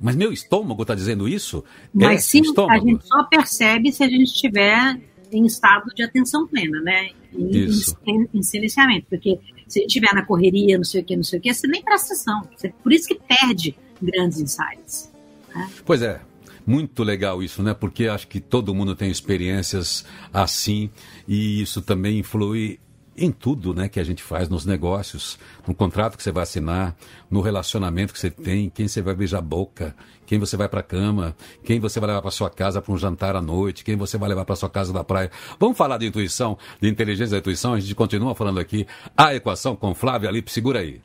Mas 0.00 0.14
meu 0.14 0.30
estômago 0.30 0.82
está 0.82 0.94
dizendo 0.94 1.26
isso? 1.26 1.64
Mas 1.92 2.18
é 2.18 2.18
sim, 2.18 2.40
estômago. 2.40 2.74
a 2.74 2.90
gente 2.90 3.06
só 3.06 3.24
percebe 3.24 3.90
se 3.90 4.04
a 4.04 4.08
gente 4.08 4.26
estiver 4.26 5.00
em 5.32 5.44
estado 5.46 5.86
de 5.94 6.02
atenção 6.02 6.46
plena, 6.46 6.80
né? 6.80 7.10
Em, 7.34 7.50
Isso. 7.50 7.96
em, 8.06 8.28
em 8.32 8.42
silenciamento. 8.42 9.06
Porque 9.08 9.38
se 9.66 9.78
a 9.78 9.82
gente 9.82 9.88
estiver 9.88 10.14
na 10.14 10.24
correria, 10.24 10.76
não 10.76 10.84
sei 10.84 11.02
o 11.02 11.04
que, 11.04 11.16
não 11.16 11.22
sei 11.22 11.38
o 11.38 11.42
que, 11.42 11.52
você 11.52 11.66
nem 11.66 11.82
presta 11.82 12.14
atenção. 12.14 12.48
Você, 12.56 12.72
por 12.82 12.92
isso 12.92 13.08
que 13.08 13.14
perde 13.14 13.76
grandes 14.00 14.40
insights. 14.40 15.10
Né? 15.54 15.70
Pois 15.84 16.02
é. 16.02 16.20
Muito 16.66 17.04
legal 17.04 17.44
isso, 17.44 17.62
né? 17.62 17.72
Porque 17.72 18.08
acho 18.08 18.26
que 18.26 18.40
todo 18.40 18.74
mundo 18.74 18.96
tem 18.96 19.08
experiências 19.08 20.04
assim 20.32 20.90
e 21.28 21.62
isso 21.62 21.80
também 21.80 22.18
influi 22.18 22.80
em 23.16 23.32
tudo 23.32 23.72
né, 23.72 23.88
que 23.88 23.98
a 23.98 24.04
gente 24.04 24.22
faz, 24.22 24.48
nos 24.48 24.66
negócios, 24.66 25.38
no 25.66 25.74
contrato 25.74 26.16
que 26.16 26.22
você 26.22 26.30
vai 26.30 26.42
assinar, 26.42 26.94
no 27.30 27.40
relacionamento 27.40 28.12
que 28.12 28.18
você 28.18 28.30
tem, 28.30 28.68
quem 28.68 28.86
você 28.86 29.00
vai 29.00 29.14
beijar 29.14 29.38
a 29.38 29.42
boca, 29.42 29.96
quem 30.26 30.38
você 30.38 30.56
vai 30.56 30.68
para 30.68 30.80
a 30.80 30.82
cama, 30.82 31.34
quem 31.64 31.80
você 31.80 31.98
vai 31.98 32.08
levar 32.08 32.22
para 32.22 32.30
sua 32.30 32.50
casa 32.50 32.82
para 32.82 32.92
um 32.92 32.98
jantar 32.98 33.34
à 33.34 33.40
noite, 33.40 33.84
quem 33.84 33.96
você 33.96 34.18
vai 34.18 34.28
levar 34.28 34.44
para 34.44 34.56
sua 34.56 34.68
casa 34.68 34.92
da 34.92 35.02
praia. 35.02 35.30
Vamos 35.58 35.78
falar 35.78 35.98
de 35.98 36.06
intuição, 36.06 36.58
de 36.80 36.88
inteligência 36.88 37.32
da 37.32 37.38
intuição, 37.38 37.72
a 37.74 37.80
gente 37.80 37.94
continua 37.94 38.34
falando 38.34 38.60
aqui 38.60 38.86
a 39.16 39.34
equação 39.34 39.74
com 39.74 39.94
Flávia 39.94 40.30
Lippe, 40.30 40.50
segura 40.50 40.80
aí. 40.80 41.00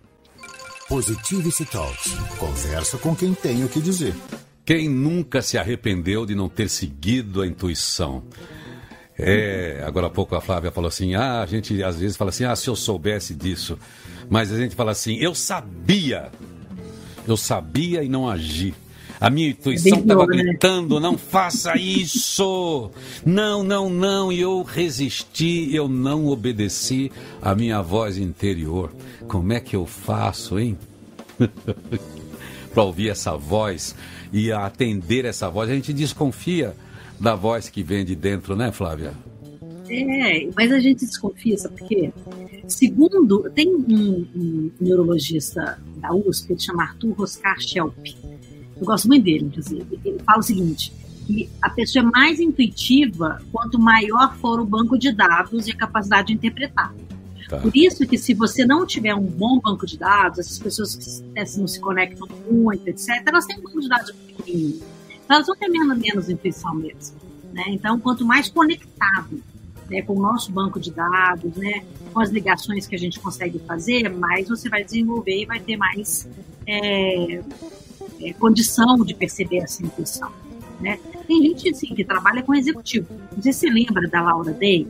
Positivity 0.91 1.63
Talks. 1.63 2.12
Conversa 2.38 2.98
com 2.98 3.15
quem 3.15 3.33
tem 3.33 3.63
o 3.63 3.69
que 3.69 3.79
dizer. 3.79 4.13
Quem 4.65 4.89
nunca 4.89 5.41
se 5.41 5.57
arrependeu 5.57 6.25
de 6.25 6.36
não 6.36 6.50
ter 6.50 6.67
seguido 6.67 7.41
a 7.41 7.48
intuição? 7.48 8.25
É, 9.17 9.81
agora 9.88 10.07
há 10.07 10.10
pouco 10.10 10.36
a 10.36 10.41
Flávia 10.41 10.69
falou 10.69 10.89
assim: 10.89 11.15
ah, 11.15 11.41
a 11.41 11.45
gente 11.45 11.81
às 11.81 11.98
vezes 11.98 12.17
fala 12.17 12.27
assim, 12.29 12.43
ah, 12.43 12.53
se 12.57 12.69
eu 12.69 12.75
soubesse 12.75 13.33
disso. 13.33 13.79
Mas 14.29 14.51
a 14.51 14.57
gente 14.57 14.75
fala 14.75 14.91
assim, 14.91 15.15
eu 15.15 15.33
sabia. 15.33 16.29
Eu 17.25 17.38
sabia 17.38 18.03
e 18.03 18.10
não 18.10 18.29
agi. 18.29 18.74
A 19.22 19.30
minha 19.30 19.50
intuição 19.50 20.00
estava 20.00 20.25
né? 20.25 20.44
gritando: 20.44 21.00
não 21.00 21.16
faça 21.16 21.78
isso! 21.78 22.90
Não, 23.24 23.63
não, 23.63 23.88
não. 23.88 24.32
E 24.32 24.42
eu 24.42 24.63
resisti, 24.63 25.70
eu 25.75 25.88
não 25.88 26.25
obedeci 26.25 27.12
a 27.40 27.54
minha 27.54 27.84
voz 27.84 28.18
interior. 28.18 28.92
Como 29.28 29.54
é 29.54 29.60
que 29.60 29.75
eu 29.75 29.86
faço, 29.86 30.58
hein? 30.58 30.75
Para 32.74 32.84
ouvir 32.84 33.10
essa 33.10 33.38
voz 33.38 33.94
e 34.34 34.51
atender 34.51 35.25
essa 35.25 35.48
voz, 35.50 35.70
a 35.70 35.75
gente 35.75 35.94
desconfia 35.94 36.75
da 37.20 37.36
voz 37.36 37.70
que 37.70 37.84
vem 37.84 38.04
de 38.04 38.16
dentro, 38.16 38.56
né, 38.56 38.72
Flávia? 38.72 39.13
É, 39.88 40.48
mas 40.56 40.72
a 40.72 40.80
gente 40.80 41.06
desconfia, 41.06 41.58
sabe 41.58 41.78
por 41.78 41.88
quê? 41.88 42.12
Segundo, 42.68 43.51
tem 43.54 43.68
um, 43.68 44.25
um 44.36 44.72
neurologista 44.80 45.78
da 45.98 46.13
USP, 46.13 46.54
ele 46.54 46.60
chama 46.60 46.84
Arthur 46.84 47.12
Roscar 47.12 47.60
Schelp. 47.60 47.94
Eu 48.81 48.85
gosto 48.85 49.07
muito 49.07 49.23
dele, 49.23 49.45
inclusive. 49.45 50.00
Ele 50.03 50.19
fala 50.25 50.39
o 50.39 50.43
seguinte, 50.43 50.91
que 51.25 51.50
a 51.61 51.69
pessoa 51.69 52.03
é 52.03 52.05
mais 52.05 52.39
intuitiva 52.39 53.41
quanto 53.51 53.79
maior 53.79 54.35
for 54.38 54.59
o 54.59 54.65
banco 54.65 54.97
de 54.97 55.13
dados 55.13 55.67
e 55.67 55.71
a 55.71 55.77
capacidade 55.77 56.27
de 56.27 56.33
interpretar. 56.33 56.93
Tá. 57.47 57.57
Por 57.57 57.75
isso 57.75 58.05
que 58.07 58.17
se 58.17 58.33
você 58.33 58.65
não 58.65 58.85
tiver 58.85 59.13
um 59.15 59.25
bom 59.25 59.59
banco 59.59 59.85
de 59.85 59.97
dados, 59.97 60.39
essas 60.39 60.59
pessoas 60.59 60.95
que 60.95 61.59
não 61.59 61.67
se 61.67 61.79
conectam 61.79 62.27
muito, 62.50 62.88
etc., 62.88 63.21
elas 63.25 63.45
têm 63.45 63.57
um 63.59 63.61
banco 63.61 63.79
de 63.79 63.88
dados 63.88 64.11
pequenininho 64.11 64.81
elas 65.33 65.47
vão 65.47 65.55
ter 65.55 65.69
menos, 65.69 65.97
menos 65.97 66.29
intuição 66.29 66.75
mesmo. 66.75 67.15
Né? 67.53 67.63
Então, 67.67 68.00
quanto 68.00 68.25
mais 68.25 68.50
conectado 68.50 69.41
né, 69.89 70.01
com 70.01 70.13
o 70.13 70.21
nosso 70.21 70.51
banco 70.51 70.79
de 70.79 70.91
dados, 70.91 71.53
né, 71.55 71.83
com 72.13 72.19
as 72.19 72.29
ligações 72.29 72.88
que 72.88 72.95
a 72.95 73.00
gente 73.00 73.19
consegue 73.19 73.59
fazer, 73.59 74.09
mais 74.09 74.47
você 74.47 74.69
vai 74.69 74.83
desenvolver 74.83 75.41
e 75.41 75.45
vai 75.45 75.59
ter 75.59 75.77
mais 75.77 76.27
é, 76.65 77.41
é, 78.24 78.34
condição 78.34 78.98
de 79.04 79.13
perceber 79.13 79.58
essa 79.58 79.84
intuição. 79.84 80.32
Né? 80.80 81.00
Tem 81.28 81.42
gente 81.44 81.70
assim, 81.70 81.94
que 81.94 82.04
trabalha 82.04 82.42
com 82.42 82.54
executivo. 82.56 83.08
Não 83.36 83.42
sei 83.42 83.54
se 83.54 83.60
você 83.60 83.70
lembra 83.70 84.08
da 84.08 84.22
Laura 84.22 84.51
Day. 84.51 84.88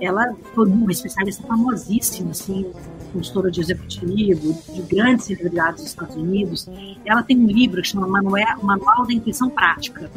Ela 0.00 0.34
foi 0.54 0.68
uma 0.68 0.92
especialista 0.92 1.46
famosíssima, 1.46 2.30
assim, 2.30 2.70
consultora 3.12 3.50
de 3.50 3.60
executivo, 3.60 4.56
de 4.72 4.82
grandes 4.82 5.26
celebridades 5.26 5.82
dos 5.82 5.90
Estados 5.90 6.16
Unidos. 6.16 6.68
Ela 7.04 7.22
tem 7.22 7.36
um 7.38 7.46
livro 7.46 7.80
que 7.82 7.88
chama 7.88 8.06
Manual, 8.06 8.62
Manual 8.62 9.06
da 9.06 9.12
Intuição 9.12 9.48
Prática. 9.50 10.10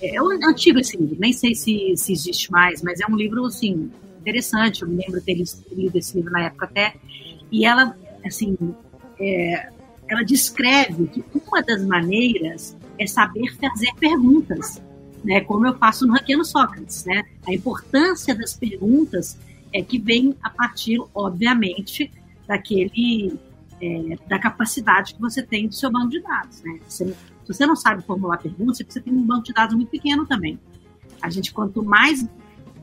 É, 0.00 0.16
é 0.16 0.20
antigo 0.20 0.78
esse 0.78 0.96
livro, 0.96 1.16
nem 1.18 1.32
sei 1.32 1.54
se, 1.54 1.94
se 1.96 2.12
existe 2.12 2.52
mais, 2.52 2.82
mas 2.82 3.00
é 3.00 3.06
um 3.10 3.16
livro, 3.16 3.44
assim, 3.46 3.90
interessante. 4.20 4.82
Eu 4.82 4.88
me 4.88 4.96
lembro 4.96 5.20
de 5.20 5.26
ter 5.26 5.34
lido 5.74 5.96
esse 5.96 6.16
livro 6.16 6.30
na 6.30 6.42
época 6.42 6.66
até. 6.66 6.94
E 7.50 7.64
ela, 7.64 7.96
assim, 8.24 8.56
é, 9.18 9.70
ela 10.08 10.22
descreve 10.22 11.06
que 11.08 11.24
uma 11.34 11.62
das 11.62 11.84
maneiras 11.84 12.76
é 12.98 13.06
saber 13.06 13.54
fazer 13.56 13.92
perguntas, 13.98 14.82
né? 15.24 15.40
Como 15.40 15.66
eu 15.66 15.76
faço 15.76 16.06
no 16.06 16.14
Hackeando 16.14 16.44
Sócrates, 16.44 17.04
né? 17.04 17.24
A 17.46 17.52
importância 17.52 18.34
das 18.34 18.54
perguntas 18.54 19.38
é 19.72 19.82
que 19.82 19.98
vem 19.98 20.34
a 20.42 20.50
partir, 20.50 20.98
obviamente, 21.14 22.10
daquele 22.46 23.38
é, 23.80 24.16
da 24.28 24.38
capacidade 24.38 25.14
que 25.14 25.20
você 25.20 25.42
tem 25.42 25.68
do 25.68 25.74
seu 25.74 25.90
banco 25.90 26.08
de 26.08 26.20
dados. 26.20 26.62
Né? 26.62 26.78
Você, 26.86 27.06
se 27.06 27.14
você 27.46 27.66
não 27.66 27.76
sabe 27.76 28.02
formular 28.02 28.38
perguntas, 28.38 28.78
você 28.88 29.00
tem 29.00 29.12
um 29.12 29.22
banco 29.22 29.44
de 29.44 29.52
dados 29.52 29.74
muito 29.74 29.90
pequeno 29.90 30.26
também. 30.26 30.58
A 31.20 31.28
gente, 31.28 31.52
quanto 31.52 31.84
mais 31.84 32.26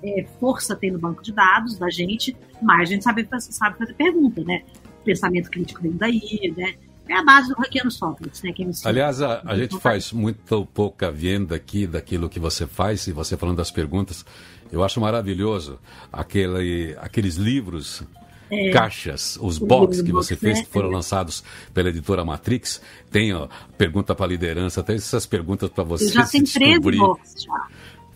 é, 0.04 0.26
força 0.40 0.76
tem 0.76 0.92
no 0.92 1.00
banco 1.00 1.24
de 1.24 1.32
dados 1.32 1.78
da 1.78 1.90
gente, 1.90 2.36
mais 2.62 2.90
a 2.90 2.94
gente 2.94 3.04
sabe, 3.04 3.28
sabe 3.40 3.78
fazer 3.78 3.94
pergunta, 3.94 4.44
né? 4.44 4.64
Pensamento 5.04 5.50
crítico 5.50 5.82
vem 5.82 5.94
daí, 5.94 6.54
né? 6.56 6.76
É 7.08 7.16
a 7.16 7.24
base 7.24 7.50
do 7.50 7.56
Hackeando 7.56 7.92
Sócrates, 7.92 8.42
né? 8.42 8.54
Que 8.54 8.66
Aliás, 8.86 9.22
a, 9.22 9.42
a 9.46 9.58
gente 9.58 9.78
faz 9.80 10.12
muito 10.14 10.66
pouca 10.68 11.12
venda 11.12 11.56
aqui 11.56 11.86
daquilo 11.86 12.30
que 12.30 12.40
você 12.40 12.66
faz, 12.66 13.08
e 13.08 13.12
você 13.12 13.36
falando 13.36 13.58
das 13.58 13.72
perguntas, 13.72 14.26
eu 14.72 14.84
acho 14.84 15.02
maravilhoso 15.02 15.80
aquele, 16.12 16.96
aqueles 17.00 17.36
livros 17.36 18.04
é, 18.50 18.70
caixas, 18.72 19.38
os 19.42 19.58
box 19.58 20.02
que 20.02 20.12
você 20.12 20.36
fez, 20.36 20.62
que 20.62 20.68
foram 20.68 20.90
lançados 20.90 21.44
pela 21.74 21.90
editora 21.90 22.24
Matrix, 22.24 22.82
tem 23.12 23.34
ó, 23.34 23.48
pergunta 23.78 24.16
para 24.16 24.28
liderança, 24.28 24.82
tem 24.82 24.96
essas 24.96 25.26
perguntas 25.26 25.70
para 25.70 25.84
você 25.84 26.08
já 26.08 26.26
se 26.26 26.34
tem 26.34 26.44
descobrir. 26.44 26.98
13 26.98 27.00
boxes 27.00 27.44
já. 27.44 27.68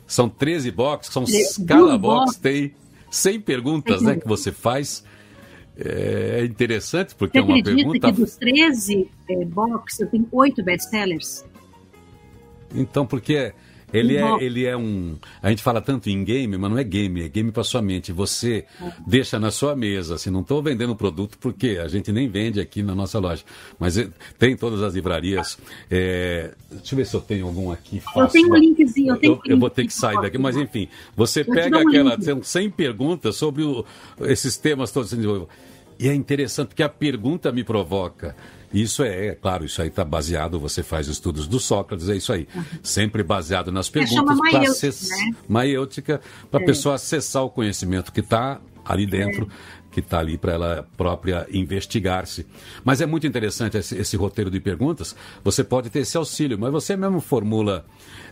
São 0.06 0.30
13 0.30 0.72
boxes, 0.72 1.14
são 1.14 1.26
cada 1.66 1.98
box 1.98 2.38
tem 2.38 2.74
100 3.10 3.42
perguntas 3.42 4.02
né, 4.02 4.16
que 4.16 4.28
você 4.28 4.52
faz. 4.52 5.04
É 5.80 6.44
interessante 6.44 7.14
porque 7.14 7.40
você 7.40 7.52
é 7.52 7.56
uma 7.56 7.64
pergunta. 7.64 8.12
que 8.12 8.20
dos 8.20 8.36
13 8.36 9.10
é, 9.30 9.46
boxes 9.46 10.00
eu 10.00 10.08
tenho 10.08 10.28
8 10.32 10.64
best-sellers? 10.64 11.46
Então, 12.74 13.06
porque 13.06 13.54
ele 13.92 14.18
é, 14.18 14.44
ele 14.44 14.66
é 14.66 14.76
um. 14.76 15.18
A 15.42 15.50
gente 15.50 15.64
fala 15.64 15.80
tanto 15.80 16.10
em 16.10 16.24
game, 16.24 16.58
mas 16.58 16.70
não 16.70 16.78
é 16.78 16.84
game, 16.84 17.24
é 17.24 17.30
game 17.30 17.52
para 17.52 17.64
sua 17.64 17.82
mente. 17.82 18.12
Você 18.12 18.66
deixa 19.06 19.40
na 19.40 19.50
sua 19.50 19.76
mesa. 19.76 20.16
Assim, 20.16 20.30
não 20.30 20.42
estou 20.42 20.62
vendendo 20.62 20.94
produto 20.96 21.38
porque 21.40 21.80
a 21.82 21.88
gente 21.88 22.12
nem 22.12 22.28
vende 22.28 22.60
aqui 22.60 22.84
na 22.84 22.94
nossa 22.94 23.18
loja. 23.18 23.44
Mas 23.80 23.98
é, 23.98 24.10
tem 24.38 24.58
todas 24.58 24.82
as 24.82 24.94
livrarias. 24.94 25.58
É, 25.90 26.52
deixa 26.70 26.94
eu 26.94 26.98
ver 26.98 27.06
se 27.06 27.16
eu 27.16 27.22
tenho 27.22 27.48
algum 27.48 27.72
aqui. 27.72 28.02
Fácil. 28.02 28.22
Eu 28.22 28.28
tenho 28.28 28.50
um 28.52 28.56
linkzinho. 28.56 29.14
Eu, 29.14 29.18
tenho 29.18 29.34
eu, 29.46 29.52
eu 29.54 29.60
vou 29.60 29.70
ter 29.70 29.86
que 29.86 29.94
sair 29.94 30.20
daqui, 30.22 30.38
mas 30.38 30.58
enfim. 30.58 30.90
Você 31.16 31.46
pega 31.46 31.80
aquela. 31.82 32.18
Tem 32.18 32.42
100 32.44 32.70
perguntas 32.72 33.38
sobre 33.38 33.64
o, 33.64 33.86
esses 34.22 34.58
temas 34.58 34.92
todos. 34.92 35.14
E 36.00 36.10
é 36.10 36.14
interessante 36.14 36.70
porque 36.70 36.84
a 36.84 36.90
pergunta 36.90 37.52
me 37.54 37.64
provoca. 37.64 38.36
Isso 38.74 39.04
é, 39.04 39.28
é 39.28 39.36
claro, 39.36 39.66
isso 39.66 39.82
aí 39.82 39.88
está 39.88 40.04
baseado, 40.04 40.60
você 40.60 40.84
faz 40.84 41.08
estudos 41.08 41.48
do 41.48 41.60
Sócrates, 41.60 42.10
é 42.10 42.16
isso 42.16 42.34
aí. 42.34 42.48
Uhum. 42.54 42.64
Sempre 42.84 43.24
baseado 43.24 43.72
nas 43.72 43.90
perguntas 43.90 44.38
para 44.38 44.62
acess... 44.62 45.10
né? 45.10 45.36
maiêutica, 45.48 46.22
para 46.52 46.60
a 46.60 46.64
é. 46.64 46.66
pessoa 46.66 46.96
acessar 46.96 47.44
o 47.44 47.50
conhecimento 47.50 48.12
que 48.12 48.20
está 48.20 48.60
ali 48.84 49.06
dentro. 49.06 49.48
É 49.48 49.77
que 49.98 50.06
está 50.06 50.20
ali 50.20 50.38
para 50.38 50.54
ela 50.54 50.88
própria 50.96 51.48
investigar-se. 51.52 52.46
Mas 52.84 53.02
é 53.02 53.08
muito 53.08 53.26
interessante 53.26 53.78
esse, 53.78 53.98
esse, 53.98 54.16
roteiro 54.16 54.52
de 54.52 54.60
perguntas. 54.60 55.16
Você 55.44 55.64
pode 55.64 55.90
ter 55.90 56.02
esse 56.02 56.16
auxílio, 56.16 56.56
mas 56.60 56.72
você 56.72 56.96
mesmo 56.96 57.20
formula 57.20 57.84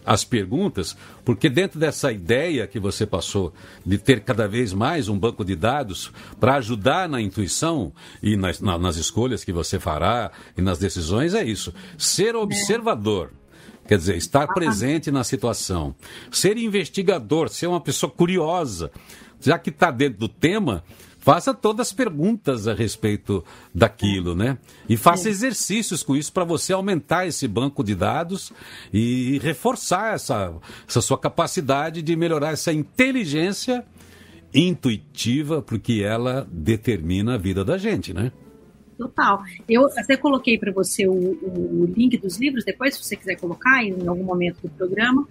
as 0.06 0.24
perguntas, 0.24 0.96
porque 1.24 1.50
dentro 1.50 1.80
dessa 1.80 2.12
ideia 2.12 2.68
que 2.68 2.80
você 2.80 3.04
passou 3.08 3.52
de 3.84 3.98
ter 3.98 4.20
cada 4.20 4.48
vez 4.48 4.74
mais 4.74 5.10
um 5.10 5.18
banco 5.18 5.44
de 5.44 5.56
dados 5.56 6.12
para 6.40 6.58
ajudar 6.58 7.10
na 7.10 7.20
intuição 7.20 7.92
e 8.22 8.38
nas, 8.38 8.62
na, 8.62 8.78
nas 8.78 8.98
escolhas 8.98 9.44
que 9.44 9.52
você 9.52 9.80
fará 9.80 10.32
e 10.56 10.62
nas 10.62 10.78
decisões, 10.78 11.34
é 11.34 11.44
isso. 11.44 11.74
Ser 11.98 12.36
observador. 12.36 13.32
Quer 13.88 13.98
dizer, 13.98 14.18
estar 14.18 14.46
presente 14.48 15.10
na 15.10 15.24
situação. 15.24 15.96
Ser 16.32 16.58
investigador, 16.58 17.50
ser 17.50 17.66
uma 17.66 17.82
pessoa 17.82 18.12
curiosa. 18.12 18.92
Já 19.42 19.58
que 19.58 19.72
está 19.72 19.90
dentro 19.90 20.20
do 20.20 20.28
tema, 20.28 20.84
faça 21.26 21.56
todas 21.56 21.88
as 21.88 21.92
perguntas 21.92 22.68
a 22.68 22.76
respeito 22.76 23.44
daquilo, 23.74 24.36
né? 24.36 24.60
E 24.88 24.96
faça 24.96 25.28
exercícios 25.28 26.04
com 26.04 26.16
isso 26.16 26.32
para 26.32 26.44
você 26.44 26.72
aumentar 26.72 27.26
esse 27.26 27.48
banco 27.48 27.84
de 27.84 27.96
dados 27.96 28.54
e 28.94 29.40
reforçar 29.40 30.14
essa, 30.14 30.54
essa 30.88 31.02
sua 31.02 31.18
capacidade 31.18 32.04
de 32.04 32.16
melhorar 32.16 32.52
essa 32.52 32.72
inteligência 32.72 33.84
intuitiva, 34.54 35.64
porque 35.64 36.04
ela 36.06 36.48
determina 36.52 37.34
a 37.34 37.38
vida 37.40 37.66
da 37.66 37.76
gente, 37.76 38.14
né? 38.14 38.32
Total. 38.96 39.44
Eu 39.68 39.88
até 39.98 40.16
coloquei 40.16 40.60
para 40.60 40.72
você 40.72 41.08
o, 41.08 41.12
o, 41.12 41.86
link 41.86 42.20
dos 42.20 42.38
livros, 42.38 42.64
depois, 42.64 42.94
se 42.94 43.04
você 43.04 43.16
quiser 43.16 43.36
colocar 43.38 43.84
em 43.84 44.08
algum 44.08 44.24
momento 44.24 44.62
do 44.62 44.70
programa. 44.70 45.28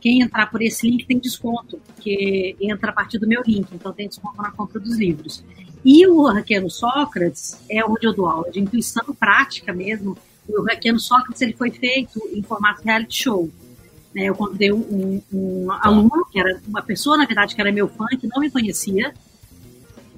Quem 0.00 0.22
entrar 0.22 0.46
por 0.50 0.62
esse 0.62 0.88
link 0.88 1.04
tem 1.04 1.18
desconto, 1.18 1.78
porque 1.86 2.56
entra 2.60 2.90
a 2.90 2.92
partir 2.92 3.18
do 3.18 3.28
meu 3.28 3.42
link, 3.46 3.68
então 3.72 3.92
tem 3.92 4.08
desconto 4.08 4.40
na 4.40 4.50
compra 4.50 4.80
dos 4.80 4.96
livros. 4.96 5.44
E 5.84 6.06
o 6.06 6.22
Hackeando 6.26 6.70
Sócrates 6.70 7.58
é 7.68 7.84
onde 7.84 8.06
eu 8.06 8.14
dou 8.14 8.26
aula 8.26 8.50
de 8.50 8.60
intuição 8.60 9.04
prática 9.18 9.72
mesmo. 9.72 10.16
O 10.48 10.62
Hackeando 10.62 11.00
Sócrates 11.00 11.40
ele 11.42 11.52
foi 11.52 11.70
feito 11.70 12.20
em 12.32 12.42
formato 12.42 12.82
reality 12.82 13.22
show. 13.22 13.50
Né, 14.14 14.24
eu 14.24 14.34
convidei 14.34 14.72
um, 14.72 15.22
um, 15.32 15.70
aluno, 15.70 16.26
que 16.32 16.40
era 16.40 16.60
uma 16.66 16.82
pessoa, 16.82 17.16
na 17.16 17.26
verdade, 17.26 17.54
que 17.54 17.60
era 17.60 17.70
meu 17.70 17.86
fã, 17.86 18.06
que 18.08 18.26
não 18.26 18.40
me 18.40 18.50
conhecia, 18.50 19.14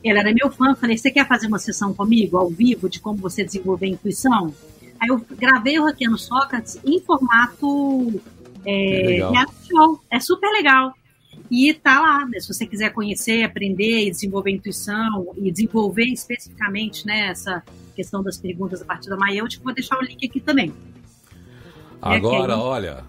Ele 0.02 0.18
era 0.18 0.32
meu 0.32 0.50
fã, 0.50 0.74
falei, 0.74 0.96
você 0.96 1.10
quer 1.10 1.28
fazer 1.28 1.46
uma 1.46 1.58
sessão 1.58 1.92
comigo, 1.92 2.38
ao 2.38 2.48
vivo, 2.48 2.88
de 2.88 2.98
como 2.98 3.18
você 3.18 3.44
desenvolver 3.44 3.86
a 3.86 3.90
intuição? 3.90 4.54
Aí 4.98 5.08
eu 5.08 5.20
gravei 5.32 5.78
o 5.78 5.84
Hackeando 5.84 6.16
Sócrates 6.16 6.80
em 6.84 7.00
formato 7.00 8.20
é, 8.64 9.18
show. 9.68 10.00
É 10.10 10.20
super 10.20 10.50
legal. 10.50 10.94
E 11.50 11.72
tá 11.74 12.00
lá, 12.00 12.26
né? 12.26 12.40
se 12.40 12.48
você 12.48 12.66
quiser 12.66 12.90
conhecer, 12.92 13.42
aprender 13.42 14.06
e 14.06 14.10
desenvolver 14.10 14.50
a 14.50 14.54
intuição 14.54 15.34
e 15.36 15.50
desenvolver 15.50 16.06
especificamente 16.06 17.06
né, 17.06 17.28
essa 17.28 17.62
questão 17.94 18.22
das 18.22 18.38
perguntas 18.38 18.80
a 18.80 18.84
partir 18.84 19.10
da 19.10 19.16
eu 19.34 19.46
te 19.48 19.58
vou 19.60 19.74
deixar 19.74 19.98
o 19.98 20.02
link 20.02 20.24
aqui 20.26 20.40
também. 20.40 20.72
Agora, 22.00 22.56
olha, 22.56 23.04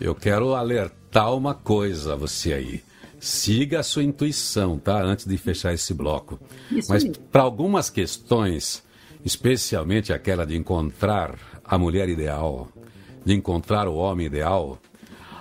eu 0.00 0.14
quero 0.14 0.54
alertar 0.54 1.34
uma 1.34 1.54
coisa 1.54 2.12
a 2.12 2.16
você 2.16 2.52
aí. 2.52 2.82
Siga 3.18 3.80
a 3.80 3.82
sua 3.82 4.02
intuição, 4.02 4.78
tá? 4.78 5.02
Antes 5.02 5.26
de 5.26 5.36
fechar 5.36 5.74
esse 5.74 5.92
bloco. 5.92 6.38
Isso 6.70 6.90
Mas 6.90 7.04
para 7.30 7.42
algumas 7.42 7.90
questões, 7.90 8.82
especialmente 9.24 10.12
aquela 10.12 10.46
de 10.46 10.56
encontrar 10.56 11.38
a 11.64 11.76
mulher 11.76 12.08
ideal, 12.08 12.68
de 13.24 13.34
encontrar 13.34 13.88
o 13.88 13.94
homem 13.94 14.26
ideal, 14.26 14.78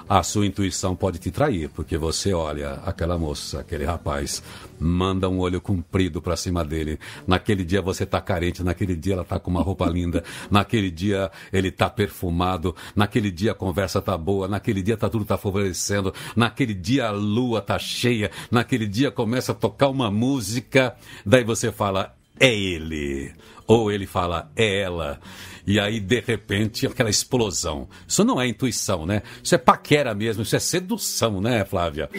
a 0.10 0.24
sua 0.24 0.48
intuição 0.48 0.96
pode 0.96 1.20
te 1.20 1.30
trair, 1.30 1.70
porque 1.70 1.96
você 1.96 2.34
olha 2.34 2.74
aquela 2.84 3.16
moça, 3.16 3.60
aquele 3.60 3.86
rapaz, 3.86 4.42
manda 4.80 5.30
um 5.30 5.38
olho 5.38 5.62
comprido 5.62 6.20
para 6.20 6.36
cima 6.36 6.66
dele. 6.66 6.98
Naquele 7.28 7.64
dia 7.64 7.80
você 7.80 8.08
tá 8.08 8.20
carente, 8.20 8.64
naquele 8.64 8.96
dia 8.96 9.14
ela 9.14 9.24
tá 9.24 9.40
com 9.40 9.52
uma 9.52 9.62
roupa 9.62 9.86
linda, 9.86 10.24
naquele 10.50 10.90
dia 10.90 11.30
ele 11.54 11.70
tá 11.70 11.88
perfumado, 11.92 12.76
naquele 12.96 13.30
dia 13.30 13.52
a 13.52 13.56
conversa 13.56 14.02
tá 14.02 14.18
boa, 14.18 14.48
naquele 14.48 14.82
dia 14.82 14.98
tá 14.98 15.08
tudo 15.08 15.26
tá 15.26 15.38
favorecendo, 15.38 16.12
naquele 16.36 16.74
dia 16.74 17.10
a 17.10 17.12
lua 17.12 17.62
tá 17.62 17.78
cheia, 17.78 18.32
naquele 18.50 18.88
dia 18.88 19.12
começa 19.12 19.52
a 19.52 19.56
tocar 19.56 19.90
uma 19.90 20.10
música, 20.10 20.96
daí 21.24 21.44
você 21.44 21.72
fala, 21.72 22.16
é 22.40 22.52
ele. 22.52 23.32
Ou 23.70 23.92
ele 23.92 24.08
fala, 24.08 24.52
é 24.56 24.82
ela. 24.82 25.20
E 25.66 25.80
aí, 25.80 26.00
de 26.00 26.20
repente, 26.22 26.88
aquela 26.88 27.12
explosão. 27.12 27.88
Isso 28.08 28.24
não 28.24 28.42
é 28.42 28.48
intuição, 28.48 29.06
né? 29.06 29.22
Isso 29.44 29.54
é 29.54 29.60
paquera 29.60 30.16
mesmo, 30.16 30.42
isso 30.42 30.56
é 30.56 30.60
sedução, 30.60 31.40
né, 31.40 31.64
Flávia? 31.64 32.10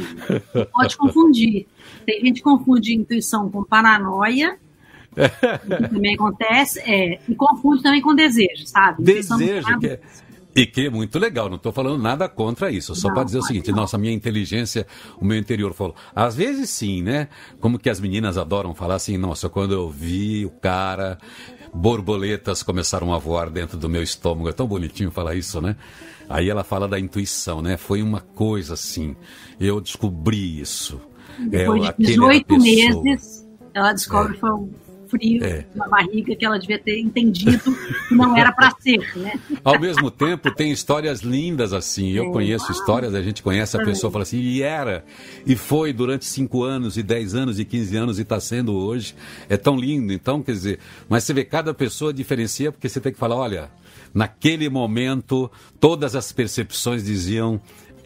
Pode 0.72 0.96
confundir. 0.96 1.66
Tem 2.06 2.20
gente 2.24 2.36
que 2.36 2.42
confunde 2.42 2.94
intuição 2.94 3.50
com 3.50 3.64
paranoia. 3.64 4.56
que 5.10 5.88
também 5.88 6.14
acontece, 6.14 6.78
é, 6.86 7.18
e 7.28 7.34
confunde 7.34 7.82
também 7.82 8.00
com 8.00 8.14
desejo, 8.14 8.64
sabe? 8.64 9.02
Desejo, 9.02 9.80
que 9.80 9.86
é, 9.88 10.00
e 10.54 10.66
que 10.66 10.86
é 10.86 10.90
muito 10.90 11.18
legal, 11.18 11.48
não 11.48 11.56
estou 11.56 11.72
falando 11.72 12.02
nada 12.02 12.28
contra 12.28 12.70
isso, 12.70 12.94
só 12.94 13.12
para 13.12 13.24
dizer 13.24 13.38
o 13.38 13.42
seguinte, 13.42 13.70
nossa, 13.70 13.96
minha 13.96 14.12
inteligência, 14.12 14.86
o 15.18 15.24
meu 15.24 15.38
interior 15.38 15.72
falou. 15.72 15.94
Às 16.14 16.34
vezes 16.34 16.70
sim, 16.70 17.02
né? 17.02 17.28
Como 17.60 17.78
que 17.78 17.88
as 17.88 18.00
meninas 18.00 18.36
adoram 18.36 18.74
falar 18.74 18.96
assim, 18.96 19.16
nossa, 19.16 19.48
quando 19.48 19.72
eu 19.72 19.88
vi 19.88 20.44
o 20.44 20.50
cara, 20.50 21.18
borboletas 21.72 22.62
começaram 22.62 23.14
a 23.14 23.18
voar 23.18 23.48
dentro 23.48 23.78
do 23.78 23.88
meu 23.88 24.02
estômago. 24.02 24.48
É 24.48 24.52
tão 24.52 24.66
bonitinho 24.66 25.10
falar 25.10 25.34
isso, 25.34 25.60
né? 25.60 25.76
Aí 26.28 26.48
ela 26.48 26.64
fala 26.64 26.86
da 26.86 26.98
intuição, 26.98 27.62
né? 27.62 27.76
Foi 27.76 28.02
uma 28.02 28.20
coisa 28.20 28.74
assim. 28.74 29.16
Eu 29.58 29.80
descobri 29.80 30.60
isso. 30.60 31.00
É, 31.38 31.58
Depois 31.58 31.84
é, 31.84 31.94
de 31.96 32.06
18 32.06 32.58
meses, 32.58 33.48
ela 33.72 33.92
descobre 33.92 34.32
é. 34.32 34.34
que 34.34 34.40
foi 34.40 34.50
um 34.50 34.70
frio 35.10 35.44
é. 35.44 35.64
na 35.74 35.88
barriga 35.88 36.34
que 36.36 36.44
ela 36.44 36.58
devia 36.58 36.78
ter 36.78 37.00
entendido 37.00 37.76
que 38.08 38.14
não 38.14 38.36
era 38.36 38.52
para 38.52 38.70
ser, 38.78 38.98
né? 39.16 39.38
Ao 39.64 39.78
mesmo 39.78 40.10
tempo, 40.10 40.54
tem 40.54 40.70
histórias 40.70 41.20
lindas 41.20 41.72
assim. 41.72 42.10
Eu 42.12 42.26
é. 42.26 42.32
conheço 42.32 42.70
histórias, 42.70 43.14
a 43.14 43.22
gente 43.22 43.42
conhece 43.42 43.76
a 43.76 43.84
pessoa 43.84 44.10
fala 44.10 44.22
assim, 44.22 44.38
e 44.38 44.62
era, 44.62 45.04
e 45.44 45.56
foi 45.56 45.92
durante 45.92 46.24
5 46.24 46.62
anos, 46.62 46.96
e 46.96 47.02
10 47.02 47.34
anos, 47.34 47.58
e 47.58 47.64
15 47.64 47.96
anos, 47.96 48.18
e 48.18 48.22
está 48.22 48.38
sendo 48.40 48.74
hoje. 48.74 49.14
É 49.48 49.56
tão 49.56 49.76
lindo. 49.76 50.12
Então, 50.12 50.42
quer 50.42 50.52
dizer, 50.52 50.78
mas 51.08 51.24
você 51.24 51.34
vê, 51.34 51.44
cada 51.44 51.74
pessoa 51.74 52.12
diferencia, 52.12 52.70
porque 52.70 52.88
você 52.88 53.00
tem 53.00 53.12
que 53.12 53.18
falar, 53.18 53.36
olha, 53.36 53.70
naquele 54.14 54.68
momento, 54.68 55.50
todas 55.78 56.14
as 56.14 56.32
percepções 56.32 57.04
diziam 57.04 57.60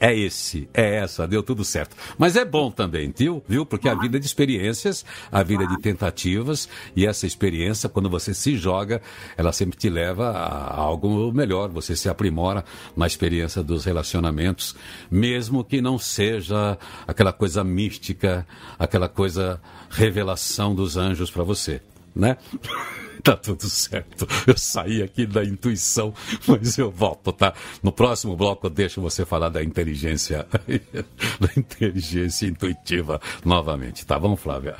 é 0.04 0.14
esse, 0.14 0.68
é 0.74 0.96
essa, 0.96 1.26
deu 1.26 1.42
tudo 1.42 1.64
certo. 1.64 1.96
Mas 2.18 2.36
é 2.36 2.44
bom 2.44 2.70
também, 2.70 3.10
viu? 3.16 3.42
viu? 3.48 3.64
Porque 3.64 3.88
a 3.88 3.94
vida 3.94 4.18
é 4.18 4.20
de 4.20 4.26
experiências, 4.26 5.02
a 5.32 5.42
vida 5.42 5.64
é 5.64 5.66
de 5.66 5.80
tentativas, 5.80 6.68
e 6.94 7.06
essa 7.06 7.26
experiência, 7.26 7.88
quando 7.88 8.10
você 8.10 8.34
se 8.34 8.54
joga, 8.54 9.00
ela 9.34 9.50
sempre 9.50 9.78
te 9.78 9.88
leva 9.88 10.28
a 10.28 10.78
algo 10.78 11.32
melhor, 11.32 11.70
você 11.70 11.96
se 11.96 12.06
aprimora 12.06 12.66
na 12.94 13.06
experiência 13.06 13.62
dos 13.62 13.86
relacionamentos, 13.86 14.76
mesmo 15.10 15.64
que 15.64 15.80
não 15.80 15.98
seja 15.98 16.76
aquela 17.08 17.32
coisa 17.32 17.64
mística, 17.64 18.46
aquela 18.78 19.08
coisa 19.08 19.58
revelação 19.88 20.74
dos 20.74 20.98
anjos 20.98 21.30
para 21.30 21.44
você, 21.44 21.80
né? 22.14 22.36
tá 23.24 23.36
tudo 23.36 23.68
certo. 23.68 24.28
Eu 24.46 24.56
saí 24.56 25.02
aqui 25.02 25.26
da 25.26 25.42
intuição, 25.42 26.12
mas 26.46 26.76
eu 26.76 26.90
volto, 26.90 27.32
tá? 27.32 27.54
No 27.82 27.90
próximo 27.90 28.36
bloco 28.36 28.66
eu 28.66 28.70
deixo 28.70 29.00
você 29.00 29.24
falar 29.24 29.48
da 29.48 29.64
inteligência, 29.64 30.46
da 31.40 31.48
inteligência 31.56 32.46
intuitiva 32.46 33.20
novamente, 33.44 34.04
tá 34.04 34.18
bom, 34.18 34.36
Flávia? 34.36 34.76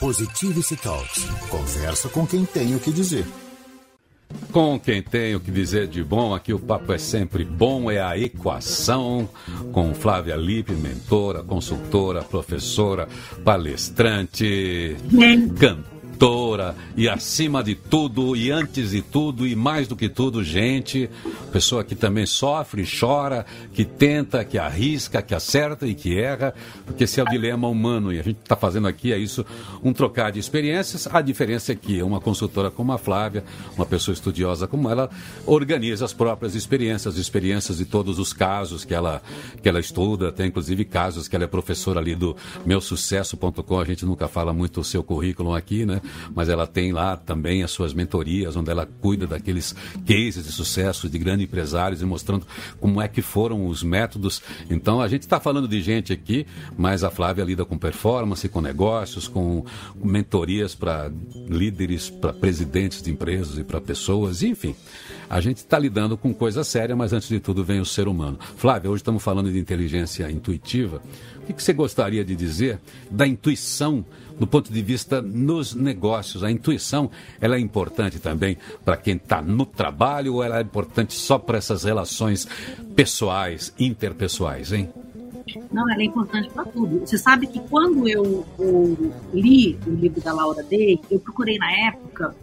Positivity 0.00 0.76
Talks. 0.76 1.24
Conversa 1.48 2.08
com 2.08 2.26
quem 2.26 2.44
tem 2.44 2.74
o 2.74 2.80
que 2.80 2.92
dizer. 2.92 3.24
Com 4.52 4.78
quem 4.78 5.02
tem 5.02 5.34
o 5.34 5.40
que 5.40 5.50
dizer 5.50 5.86
de 5.86 6.04
bom, 6.04 6.34
aqui 6.34 6.52
o 6.52 6.58
papo 6.58 6.92
é 6.92 6.98
sempre 6.98 7.44
bom, 7.44 7.90
é 7.90 8.00
a 8.00 8.18
equação, 8.18 9.28
com 9.72 9.94
Flávia 9.94 10.36
Lippe, 10.36 10.72
mentora, 10.72 11.42
consultora, 11.42 12.22
professora, 12.22 13.08
palestrante, 13.42 14.96
cantora 15.58 15.97
e 16.96 17.08
acima 17.08 17.62
de 17.62 17.76
tudo 17.76 18.34
e 18.34 18.50
antes 18.50 18.90
de 18.90 19.00
tudo 19.00 19.46
e 19.46 19.54
mais 19.54 19.86
do 19.86 19.94
que 19.94 20.08
tudo, 20.08 20.42
gente, 20.42 21.08
pessoa 21.52 21.84
que 21.84 21.94
também 21.94 22.26
sofre, 22.26 22.84
chora, 22.84 23.46
que 23.72 23.84
tenta, 23.84 24.44
que 24.44 24.58
arrisca, 24.58 25.22
que 25.22 25.32
acerta 25.32 25.86
e 25.86 25.94
que 25.94 26.18
erra, 26.18 26.52
porque 26.84 27.04
esse 27.04 27.20
é 27.20 27.22
o 27.22 27.26
dilema 27.26 27.68
humano 27.68 28.12
e 28.12 28.18
a 28.18 28.22
gente 28.24 28.38
está 28.42 28.56
fazendo 28.56 28.88
aqui 28.88 29.12
é 29.12 29.18
isso, 29.18 29.46
um 29.80 29.92
trocar 29.92 30.32
de 30.32 30.40
experiências. 30.40 31.06
A 31.06 31.20
diferença 31.20 31.70
é 31.70 31.76
que 31.76 32.02
uma 32.02 32.20
consultora 32.20 32.68
como 32.68 32.92
a 32.92 32.98
Flávia, 32.98 33.44
uma 33.76 33.86
pessoa 33.86 34.12
estudiosa 34.12 34.66
como 34.66 34.90
ela, 34.90 35.08
organiza 35.46 36.04
as 36.04 36.12
próprias 36.12 36.56
experiências, 36.56 37.16
experiências 37.16 37.78
de 37.78 37.84
todos 37.84 38.18
os 38.18 38.32
casos 38.32 38.84
que 38.84 38.92
ela 38.92 39.22
que 39.62 39.68
ela 39.68 39.78
estuda, 39.78 40.32
tem 40.32 40.48
inclusive 40.48 40.84
casos 40.84 41.28
que 41.28 41.36
ela 41.36 41.44
é 41.44 41.48
professora 41.48 42.00
ali 42.00 42.16
do 42.16 42.36
meusucesso.com, 42.66 43.78
a 43.78 43.84
gente 43.84 44.04
nunca 44.04 44.26
fala 44.26 44.52
muito 44.52 44.80
o 44.80 44.84
seu 44.84 45.04
currículo 45.04 45.54
aqui, 45.54 45.86
né? 45.86 46.00
Mas 46.34 46.48
ela 46.48 46.66
tem 46.66 46.92
lá 46.92 47.16
também 47.16 47.62
as 47.62 47.70
suas 47.70 47.92
mentorias, 47.94 48.56
onde 48.56 48.70
ela 48.70 48.86
cuida 48.86 49.26
daqueles 49.26 49.74
cases 50.06 50.44
de 50.44 50.52
sucesso 50.52 51.08
de 51.08 51.18
grandes 51.18 51.44
empresários 51.44 52.02
e 52.02 52.04
mostrando 52.04 52.46
como 52.80 53.00
é 53.00 53.08
que 53.08 53.22
foram 53.22 53.66
os 53.66 53.82
métodos. 53.82 54.42
Então 54.70 55.00
a 55.00 55.08
gente 55.08 55.22
está 55.22 55.40
falando 55.40 55.68
de 55.68 55.80
gente 55.80 56.12
aqui, 56.12 56.46
mas 56.76 57.04
a 57.04 57.10
Flávia 57.10 57.44
lida 57.44 57.64
com 57.64 57.78
performance, 57.78 58.48
com 58.48 58.60
negócios, 58.60 59.28
com 59.28 59.64
mentorias 60.02 60.74
para 60.74 61.10
líderes, 61.48 62.10
para 62.10 62.32
presidentes 62.32 63.02
de 63.02 63.10
empresas 63.10 63.58
e 63.58 63.64
para 63.64 63.80
pessoas, 63.80 64.42
enfim. 64.42 64.74
A 65.28 65.40
gente 65.40 65.58
está 65.58 65.78
lidando 65.78 66.16
com 66.16 66.32
coisa 66.32 66.64
séria, 66.64 66.96
mas 66.96 67.12
antes 67.12 67.28
de 67.28 67.38
tudo 67.38 67.62
vem 67.62 67.80
o 67.80 67.84
ser 67.84 68.08
humano. 68.08 68.38
Flávia, 68.56 68.90
hoje 68.90 69.00
estamos 69.00 69.22
falando 69.22 69.52
de 69.52 69.58
inteligência 69.58 70.30
intuitiva. 70.30 71.02
O 71.42 71.46
que, 71.46 71.52
que 71.52 71.62
você 71.62 71.72
gostaria 71.72 72.24
de 72.24 72.34
dizer 72.34 72.78
da 73.10 73.26
intuição 73.26 74.04
do 74.38 74.46
ponto 74.46 74.72
de 74.72 74.80
vista 74.82 75.20
nos 75.20 75.74
negócios. 75.74 75.97
A 76.42 76.50
intuição 76.50 77.10
ela 77.40 77.56
é 77.56 77.60
importante 77.60 78.18
também 78.18 78.56
para 78.84 78.96
quem 78.96 79.16
está 79.16 79.42
no 79.42 79.66
trabalho 79.66 80.34
ou 80.34 80.44
ela 80.44 80.58
é 80.58 80.62
importante 80.62 81.14
só 81.14 81.38
para 81.38 81.58
essas 81.58 81.84
relações 81.84 82.46
pessoais, 82.94 83.72
interpessoais, 83.78 84.72
hein? 84.72 84.88
Não, 85.72 85.90
ela 85.90 86.00
é 86.00 86.04
importante 86.04 86.50
para 86.50 86.64
tudo. 86.64 87.00
Você 87.00 87.16
sabe 87.16 87.46
que 87.46 87.60
quando 87.68 88.06
eu, 88.06 88.46
eu, 88.58 89.12
li 89.32 89.78
o 89.86 89.90
livro 89.90 90.20
da 90.20 90.32
Laura 90.32 90.62
Day, 90.62 91.00
eu 91.10 91.18
procurei 91.18 91.58
na 91.58 91.70
época 91.88 92.34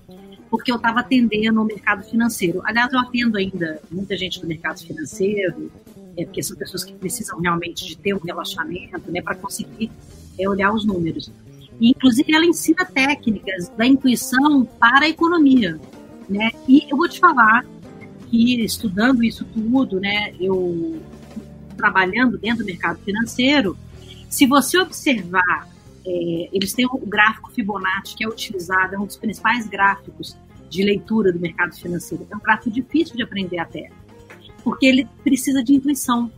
porque 0.49 0.71
eu 0.71 0.77
estava 0.77 1.01
atendendo 1.01 1.61
o 1.61 1.65
mercado 1.65 2.03
financeiro. 2.03 2.61
Aliás, 2.63 2.91
eu 2.93 2.99
atendo 2.99 3.37
ainda 3.37 3.81
muita 3.91 4.15
gente 4.15 4.39
do 4.39 4.47
mercado 4.47 4.79
financeiro, 4.79 5.69
é, 6.15 6.23
porque 6.23 6.41
são 6.41 6.55
pessoas 6.55 6.83
que 6.83 6.93
precisam 6.93 7.39
realmente 7.39 7.85
de 7.85 7.97
ter 7.97 8.13
um 8.13 8.19
relacionamento, 8.19 9.11
né, 9.11 9.21
para 9.21 9.35
conseguir 9.35 9.91
é, 10.37 10.47
olhar 10.47 10.71
os 10.71 10.85
números. 10.85 11.31
Inclusive, 11.79 12.33
ela 12.33 12.45
ensina 12.45 12.85
técnicas 12.85 13.69
da 13.69 13.85
intuição 13.85 14.65
para 14.79 15.05
a 15.05 15.09
economia. 15.09 15.79
Né? 16.29 16.51
E 16.67 16.87
eu 16.89 16.97
vou 16.97 17.07
te 17.07 17.19
falar 17.19 17.65
que, 18.29 18.61
estudando 18.63 19.23
isso 19.23 19.45
tudo, 19.45 19.99
né, 19.99 20.33
eu 20.39 21.01
trabalhando 21.77 22.37
dentro 22.37 22.59
do 22.59 22.65
mercado 22.65 22.99
financeiro, 22.99 23.77
se 24.29 24.45
você 24.45 24.77
observar, 24.79 25.69
é, 26.05 26.49
eles 26.51 26.73
têm 26.73 26.85
o 26.85 26.97
gráfico 27.05 27.51
Fibonacci, 27.51 28.15
que 28.15 28.23
é 28.23 28.27
utilizado, 28.27 28.95
é 28.95 28.99
um 28.99 29.05
dos 29.05 29.17
principais 29.17 29.67
gráficos 29.67 30.35
de 30.69 30.83
leitura 30.83 31.31
do 31.31 31.39
mercado 31.39 31.75
financeiro. 31.75 32.25
É 32.29 32.35
um 32.35 32.39
gráfico 32.39 32.71
difícil 32.71 33.15
de 33.15 33.23
aprender 33.23 33.59
até, 33.59 33.89
porque 34.63 34.85
ele 34.85 35.07
precisa 35.23 35.63
de 35.63 35.73
intuição. 35.73 36.31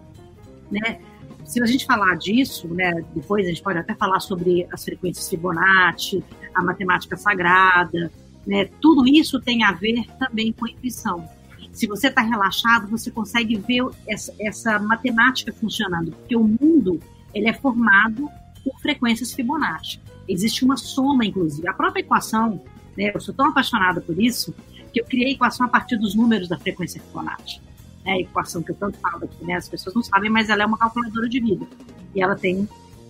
Né? 0.70 1.00
Se 1.48 1.64
a 1.64 1.66
gente 1.66 1.86
falar 1.86 2.16
disso, 2.16 2.68
né, 2.68 3.04
depois 3.16 3.46
a 3.46 3.50
gente 3.50 3.64
pode 3.64 3.80
até 3.80 3.96
falar 3.96 4.20
sobre 4.20 4.68
as 4.72 4.84
frequências 4.84 5.30
Fibonacci, 5.30 6.22
a 6.54 6.62
matemática 6.62 7.16
sagrada, 7.16 8.12
né, 8.46 8.70
tudo 8.82 9.08
isso 9.08 9.40
tem 9.40 9.64
a 9.64 9.72
ver 9.72 10.06
também 10.20 10.52
com 10.52 10.66
a 10.66 10.70
intuição. 10.70 11.28
Se 11.72 11.88
você 11.88 12.08
está 12.08 12.22
relaxado, 12.22 12.88
você 12.90 13.10
consegue 13.10 13.56
ver 13.56 13.88
essa, 14.08 14.34
essa, 14.40 14.78
matemática 14.78 15.54
funcionando, 15.54 16.12
porque 16.12 16.36
o 16.36 16.44
mundo 16.44 17.00
ele 17.34 17.48
é 17.48 17.54
formado 17.54 18.30
por 18.64 18.78
frequências 18.82 19.32
Fibonacci. 19.32 20.02
Existe 20.28 20.66
uma 20.66 20.76
soma, 20.76 21.26
inclusive. 21.26 21.66
A 21.70 21.74
própria 21.74 22.02
equação, 22.02 22.62
né, 22.98 23.12
eu 23.16 23.22
sou 23.22 23.34
tão 23.34 23.48
apaixonada 23.48 24.02
por 24.02 24.22
isso, 24.22 24.54
que 24.92 25.00
eu 25.00 25.06
criei 25.06 25.30
a 25.30 25.32
equação 25.32 25.66
a 25.66 25.70
partir 25.70 25.96
dos 25.96 26.14
números 26.14 26.50
da 26.50 26.58
frequência 26.58 27.02
Fibonacci 27.02 27.62
né, 28.08 28.14
a 28.14 28.20
equação 28.20 28.64
que 28.64 28.72
eu 28.72 28.76
tanto 28.76 28.98
falo 29.00 29.26
aqui, 29.26 29.44
né, 29.44 29.56
as 29.56 29.68
pessoas 29.68 29.94
não 29.94 30.02
sabem, 30.02 30.30
mas 30.30 30.50
ela 30.50 30.64
é 30.64 30.66
uma 30.66 30.78
calculadora 30.78 31.28
de 31.28 31.42
vida 31.42 31.68
e 32.16 32.22
ela 32.22 32.36
tem 32.36 32.68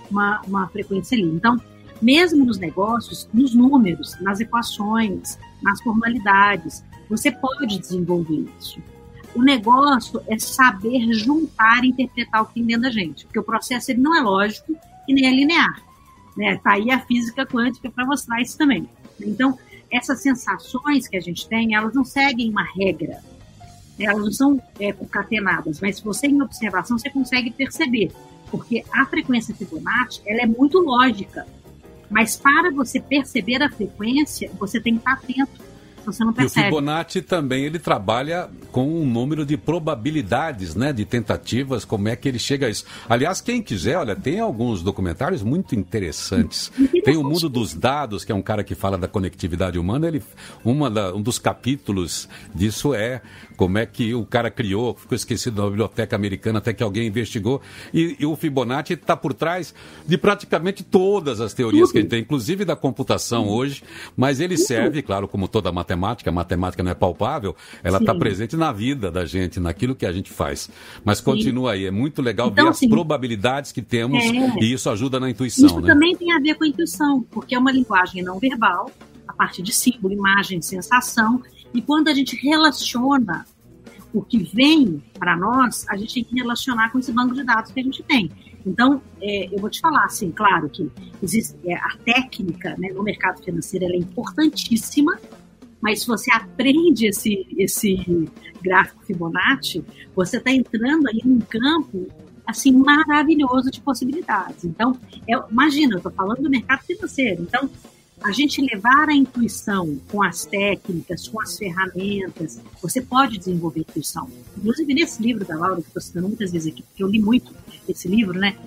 uma, 0.09 0.41
uma 0.47 0.67
frequência 0.69 1.15
ali. 1.15 1.27
Então, 1.27 1.61
mesmo 2.01 2.43
nos 2.43 2.57
negócios, 2.57 3.29
nos 3.31 3.53
números, 3.53 4.19
nas 4.19 4.39
equações, 4.39 5.37
nas 5.61 5.81
formalidades, 5.81 6.83
você 7.09 7.31
pode 7.31 7.77
desenvolver 7.79 8.47
isso. 8.59 8.81
O 9.35 9.41
negócio 9.41 10.21
é 10.27 10.37
saber 10.39 11.13
juntar 11.13 11.83
e 11.83 11.89
interpretar 11.89 12.41
o 12.41 12.45
que 12.47 12.55
tem 12.55 12.65
dentro 12.65 12.83
da 12.83 12.91
gente, 12.91 13.25
porque 13.25 13.39
o 13.39 13.43
processo 13.43 13.91
ele 13.91 14.01
não 14.01 14.15
é 14.15 14.21
lógico 14.21 14.75
e 15.07 15.13
nem 15.13 15.27
é 15.27 15.31
linear. 15.31 15.81
Né? 16.35 16.57
Tá 16.57 16.73
aí 16.73 16.89
a 16.89 16.99
física 16.99 17.45
quântica 17.45 17.89
para 17.89 18.05
mostrar 18.05 18.41
isso 18.41 18.57
também. 18.57 18.89
Então, 19.21 19.57
essas 19.91 20.21
sensações 20.21 21.07
que 21.07 21.17
a 21.17 21.21
gente 21.21 21.47
tem, 21.47 21.75
elas 21.75 21.93
não 21.93 22.03
seguem 22.03 22.49
uma 22.49 22.63
regra, 22.63 23.21
elas 23.99 24.23
não 24.23 24.31
são 24.31 24.61
é, 24.79 24.91
concatenadas, 24.93 25.79
mas 25.79 25.97
se 25.97 26.03
você 26.03 26.27
em 26.27 26.41
observação 26.41 26.97
você 26.97 27.09
consegue 27.09 27.51
perceber, 27.51 28.11
porque 28.51 28.83
a 28.93 29.05
frequência 29.05 29.55
Fibonacci 29.55 30.21
ela 30.25 30.41
é 30.41 30.45
muito 30.45 30.79
lógica, 30.79 31.45
mas 32.09 32.35
para 32.35 32.71
você 32.71 32.99
perceber 32.99 33.61
a 33.61 33.69
frequência 33.69 34.49
você 34.59 34.79
tem 34.79 34.93
que 34.93 34.99
estar 34.99 35.13
atento 35.13 35.67
você 36.07 36.23
não 36.23 36.33
percebe. 36.33 36.59
E 36.59 36.61
o 36.61 36.65
Fibonacci 36.65 37.21
também 37.21 37.65
ele 37.65 37.79
trabalha 37.79 38.49
com 38.71 38.87
um 38.87 39.05
número 39.05 39.45
de 39.45 39.57
probabilidades, 39.57 40.75
né, 40.75 40.91
de 40.91 41.05
tentativas, 41.05 41.85
como 41.85 42.07
é 42.07 42.15
que 42.15 42.27
ele 42.27 42.39
chega 42.39 42.67
a 42.67 42.69
isso. 42.69 42.85
Aliás, 43.09 43.41
quem 43.41 43.61
quiser, 43.61 43.97
olha, 43.97 44.15
tem 44.15 44.39
alguns 44.39 44.81
documentários 44.81 45.43
muito 45.43 45.75
interessantes. 45.75 46.71
Tem 47.03 47.17
o 47.17 47.23
Mundo 47.23 47.49
dos 47.49 47.73
Dados, 47.73 48.23
que 48.23 48.31
é 48.31 48.35
um 48.35 48.41
cara 48.41 48.63
que 48.63 48.75
fala 48.75 48.97
da 48.97 49.07
conectividade 49.07 49.77
humana, 49.77 50.07
ele 50.07 50.21
uma 50.63 50.89
da, 50.89 51.13
um 51.13 51.21
dos 51.21 51.39
capítulos 51.39 52.27
disso 52.53 52.93
é 52.93 53.21
como 53.55 53.77
é 53.77 53.85
que 53.85 54.13
o 54.13 54.25
cara 54.25 54.51
criou, 54.51 54.93
ficou 54.93 55.15
esquecido 55.15 55.61
na 55.61 55.69
biblioteca 55.69 56.15
americana 56.15 56.59
até 56.59 56.73
que 56.73 56.83
alguém 56.83 57.07
investigou. 57.07 57.59
E, 57.93 58.15
e 58.19 58.25
o 58.25 58.35
Fibonacci 58.35 58.93
está 58.93 59.17
por 59.17 59.33
trás 59.33 59.73
de 60.05 60.17
praticamente 60.17 60.83
todas 60.83 61.41
as 61.41 61.53
teorias 61.53 61.91
que 61.91 61.97
a 61.97 62.01
gente 62.01 62.09
tem, 62.09 62.21
inclusive 62.21 62.63
da 62.63 62.75
computação 62.75 63.47
hoje, 63.49 63.83
mas 64.15 64.39
ele 64.39 64.57
serve, 64.57 65.01
claro, 65.01 65.27
como 65.27 65.47
toda 65.47 65.71
matemática, 65.71 65.96
a 65.97 66.31
matemática 66.31 66.83
não 66.83 66.91
é 66.91 66.95
palpável, 66.95 67.55
ela 67.83 67.97
está 67.97 68.13
presente 68.15 68.55
na 68.55 68.71
vida 68.71 69.11
da 69.11 69.25
gente, 69.25 69.59
naquilo 69.59 69.95
que 69.95 70.05
a 70.05 70.11
gente 70.11 70.31
faz. 70.31 70.69
Mas 71.03 71.19
continua 71.21 71.71
Sim. 71.71 71.77
aí, 71.77 71.85
é 71.85 71.91
muito 71.91 72.21
legal 72.21 72.49
então, 72.49 72.65
ver 72.65 72.71
as 72.71 72.79
probabilidades 72.79 73.71
que 73.71 73.81
temos 73.81 74.23
é... 74.23 74.59
e 74.61 74.73
isso 74.73 74.89
ajuda 74.89 75.19
na 75.19 75.29
intuição. 75.29 75.65
Isso 75.65 75.81
né? 75.81 75.93
também 75.93 76.15
tem 76.15 76.31
a 76.31 76.39
ver 76.39 76.55
com 76.55 76.63
a 76.63 76.67
intuição, 76.67 77.25
porque 77.31 77.55
é 77.55 77.59
uma 77.59 77.71
linguagem 77.71 78.23
não 78.23 78.39
verbal, 78.39 78.91
a 79.27 79.33
partir 79.33 79.61
de 79.61 79.73
símbolo, 79.73 80.13
imagem, 80.13 80.61
sensação, 80.61 81.41
e 81.73 81.81
quando 81.81 82.07
a 82.07 82.13
gente 82.13 82.35
relaciona 82.35 83.45
o 84.13 84.21
que 84.21 84.39
vem 84.39 85.03
para 85.19 85.35
nós, 85.35 85.85
a 85.89 85.97
gente 85.97 86.13
tem 86.13 86.23
que 86.23 86.35
relacionar 86.35 86.91
com 86.91 86.99
esse 86.99 87.11
banco 87.11 87.33
de 87.33 87.43
dados 87.43 87.71
que 87.71 87.79
a 87.79 87.83
gente 87.83 88.01
tem. 88.03 88.31
Então, 88.65 89.01
é, 89.21 89.53
eu 89.53 89.59
vou 89.59 89.69
te 89.69 89.79
falar, 89.79 90.05
assim, 90.05 90.31
claro 90.31 90.69
que 90.69 90.91
existe, 91.21 91.55
é, 91.65 91.75
a 91.75 91.97
técnica 92.03 92.75
né, 92.77 92.89
no 92.89 93.03
mercado 93.03 93.41
financeiro 93.43 93.85
é 93.85 93.95
importantíssima, 93.95 95.19
mas 95.81 96.01
se 96.01 96.07
você 96.07 96.31
aprende 96.31 97.07
esse, 97.07 97.47
esse 97.57 98.29
gráfico 98.61 99.03
Fibonacci, 99.05 99.83
você 100.15 100.37
está 100.37 100.51
entrando 100.51 101.07
aí 101.07 101.21
num 101.23 101.39
campo 101.39 102.07
assim 102.45 102.71
maravilhoso 102.71 103.69
de 103.69 103.81
possibilidades. 103.81 104.63
Então, 104.63 104.97
é, 105.27 105.33
imagina, 105.51 105.95
eu 105.95 105.97
estou 105.97 106.11
falando 106.11 106.41
do 106.41 106.49
mercado 106.49 106.81
financeiro. 106.83 107.43
Então, 107.43 107.69
a 108.23 108.31
gente 108.31 108.61
levar 108.61 109.09
a 109.09 109.13
intuição 109.13 109.99
com 110.09 110.23
as 110.23 110.45
técnicas, 110.45 111.27
com 111.27 111.39
as 111.41 111.57
ferramentas, 111.57 112.59
você 112.81 113.01
pode 113.01 113.37
desenvolver 113.37 113.81
intuição. 113.81 114.27
Inclusive, 114.57 114.93
nesse 114.93 115.21
livro 115.21 115.45
da 115.45 115.55
Laura, 115.55 115.81
que 115.81 115.87
estou 115.87 116.01
citando 116.01 116.27
muitas 116.27 116.51
vezes 116.51 116.71
aqui, 116.71 116.81
porque 116.81 117.03
eu 117.03 117.07
li 117.07 117.19
muito 117.19 117.53
esse 117.87 118.07
livro, 118.07 118.39
né? 118.39 118.57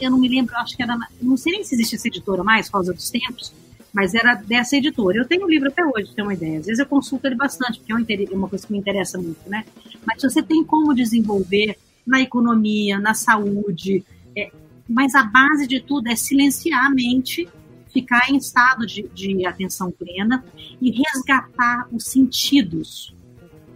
eu 0.00 0.10
não 0.10 0.18
me 0.18 0.28
lembro, 0.28 0.54
acho 0.56 0.76
que 0.76 0.82
era. 0.82 0.98
Não 1.22 1.36
sei 1.36 1.52
nem 1.52 1.64
se 1.64 1.74
existe 1.74 1.94
essa 1.94 2.08
editora 2.08 2.42
mais, 2.42 2.66
por 2.66 2.72
causa 2.72 2.92
dos 2.92 3.10
tempos, 3.10 3.52
mas 3.98 4.14
era 4.14 4.36
dessa 4.36 4.76
editora. 4.76 5.18
Eu 5.18 5.26
tenho 5.26 5.44
o 5.44 5.50
livro 5.50 5.66
até 5.66 5.84
hoje, 5.84 6.14
tenho 6.14 6.28
uma 6.28 6.32
ideia. 6.32 6.60
Às 6.60 6.66
vezes 6.66 6.78
eu 6.78 6.86
consulto 6.86 7.26
ele 7.26 7.34
bastante, 7.34 7.80
porque 7.80 7.92
é 7.92 8.36
uma 8.36 8.48
coisa 8.48 8.64
que 8.64 8.72
me 8.72 8.78
interessa 8.78 9.18
muito, 9.18 9.40
né? 9.50 9.64
Mas 10.06 10.22
você 10.22 10.40
tem 10.40 10.62
como 10.62 10.94
desenvolver 10.94 11.76
na 12.06 12.20
economia, 12.20 13.00
na 13.00 13.12
saúde, 13.12 14.04
é, 14.36 14.52
mas 14.88 15.16
a 15.16 15.24
base 15.24 15.66
de 15.66 15.80
tudo 15.80 16.08
é 16.08 16.14
silenciar 16.14 16.86
a 16.86 16.90
mente 16.90 17.48
ficar 17.92 18.30
em 18.30 18.36
estado 18.36 18.86
de, 18.86 19.02
de 19.12 19.44
atenção 19.44 19.90
plena 19.90 20.44
e 20.80 20.92
resgatar 20.92 21.88
os 21.90 22.04
sentidos 22.04 23.12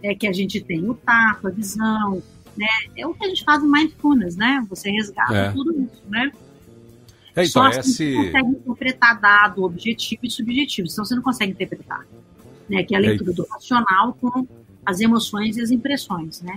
é, 0.01 0.15
que 0.15 0.25
a 0.25 0.31
gente 0.31 0.61
tem, 0.61 0.89
o 0.89 0.93
tato, 0.93 1.49
a 1.49 1.51
visão, 1.51 2.23
né? 2.55 2.69
É 2.95 3.05
o 3.05 3.13
que 3.13 3.25
a 3.25 3.27
gente 3.27 3.43
faz 3.43 3.61
no 3.61 3.69
Mindfulness, 3.69 4.37
né? 4.37 4.65
Você 4.69 4.89
resgata 4.89 5.35
é. 5.35 5.51
tudo 5.51 5.73
isso, 5.81 6.01
né? 6.07 6.31
É, 7.35 7.43
então, 7.43 7.63
Só 7.63 7.67
assim 7.67 7.79
esse... 7.79 8.13
você 8.13 8.25
consegue 8.25 8.49
interpretar 8.49 9.19
dado 9.19 9.63
objetivo 9.63 10.21
e 10.23 10.29
subjetivo, 10.29 10.87
senão 10.87 11.05
você 11.05 11.15
não 11.15 11.23
consegue 11.23 11.51
interpretar. 11.51 12.05
Né? 12.69 12.83
Que 12.83 12.95
é 12.95 12.97
a 12.97 13.01
leitura 13.01 13.31
é. 13.31 13.33
do 13.33 13.45
racional 13.49 14.13
com 14.19 14.47
as 14.85 14.99
emoções 14.99 15.57
e 15.57 15.61
as 15.61 15.71
impressões, 15.71 16.41
né? 16.41 16.55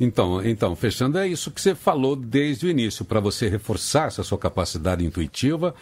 Então, 0.00 0.42
então, 0.42 0.74
fechando, 0.74 1.18
é 1.18 1.28
isso 1.28 1.50
que 1.50 1.60
você 1.60 1.74
falou 1.74 2.16
desde 2.16 2.66
o 2.66 2.70
início, 2.70 3.04
para 3.04 3.20
você 3.20 3.48
reforçar 3.48 4.06
essa 4.06 4.22
sua 4.22 4.38
capacidade 4.38 5.04
intuitiva, 5.04 5.74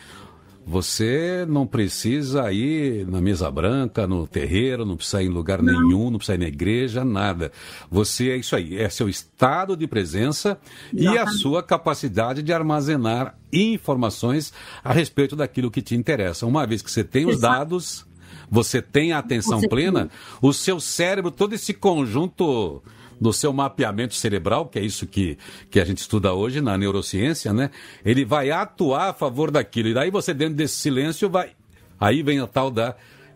você 0.69 1.47
não 1.49 1.67
precisa 1.67 2.53
ir 2.53 3.07
na 3.07 3.23
mesa 3.23 3.51
branca, 3.51 4.07
no 4.07 4.27
terreiro, 4.27 4.85
não 4.85 4.99
precisa 4.99 5.23
ir 5.23 5.27
em 5.27 5.31
lugar 5.31 5.63
nenhum, 5.63 6.11
não 6.11 6.19
precisa 6.19 6.35
ir 6.35 6.41
na 6.41 6.47
igreja, 6.47 7.03
nada. 7.07 7.51
Você 7.91 8.29
é 8.29 8.37
isso 8.37 8.55
aí, 8.55 8.77
é 8.77 8.91
seu 8.91 9.09
estado 9.09 9.75
de 9.75 9.87
presença 9.87 10.61
Exatamente. 10.93 11.15
e 11.15 11.19
a 11.19 11.27
sua 11.27 11.63
capacidade 11.63 12.43
de 12.43 12.53
armazenar 12.53 13.35
informações 13.51 14.53
a 14.85 14.93
respeito 14.93 15.35
daquilo 15.35 15.71
que 15.71 15.81
te 15.81 15.95
interessa. 15.95 16.45
Uma 16.45 16.67
vez 16.67 16.83
que 16.83 16.91
você 16.91 17.03
tem 17.03 17.25
os 17.25 17.41
dados, 17.41 18.05
você 18.51 18.83
tem 18.83 19.13
a 19.13 19.21
atenção 19.21 19.63
plena, 19.63 20.11
o 20.43 20.53
seu 20.53 20.79
cérebro, 20.79 21.31
todo 21.31 21.55
esse 21.55 21.73
conjunto 21.73 22.83
no 23.21 23.33
seu 23.33 23.53
mapeamento 23.53 24.15
cerebral, 24.15 24.67
que 24.67 24.79
é 24.79 24.83
isso 24.83 25.07
que, 25.07 25.39
que 25.71 25.81
a 25.81 25.85
gente 25.85 25.99
estuda 25.99 26.33
hoje 26.33 26.61
na 26.61 26.77
neurociência, 26.79 27.53
né? 27.53 27.71
Ele 28.05 28.25
vai 28.25 28.51
atuar 28.51 29.11
a 29.11 29.13
favor 29.13 29.51
daquilo. 29.51 29.89
E 29.89 29.95
daí 29.95 30.11
você, 30.11 30.33
dentro 30.33 30.55
desse 30.55 30.77
silêncio, 30.77 31.29
vai. 31.29 31.51
Aí 31.99 32.23
vem 32.23 32.41
a 32.41 32.47
tal 32.47 32.71
da. 32.71 32.95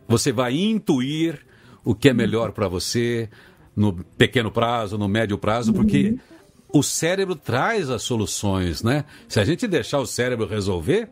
Você 0.08 0.32
vai 0.32 0.54
intuir 0.54 1.40
o 1.84 1.94
que 1.94 2.08
é 2.08 2.14
melhor 2.14 2.52
para 2.52 2.68
você 2.68 3.28
no 3.74 3.92
pequeno 4.16 4.50
prazo, 4.50 4.98
no 4.98 5.08
médio 5.08 5.38
prazo, 5.38 5.72
porque 5.72 6.16
o 6.72 6.82
cérebro 6.82 7.34
traz 7.34 7.90
as 7.90 8.02
soluções, 8.02 8.82
né? 8.82 9.04
Se 9.28 9.40
a 9.40 9.44
gente 9.44 9.66
deixar 9.66 9.98
o 9.98 10.06
cérebro 10.06 10.46
resolver 10.46 11.08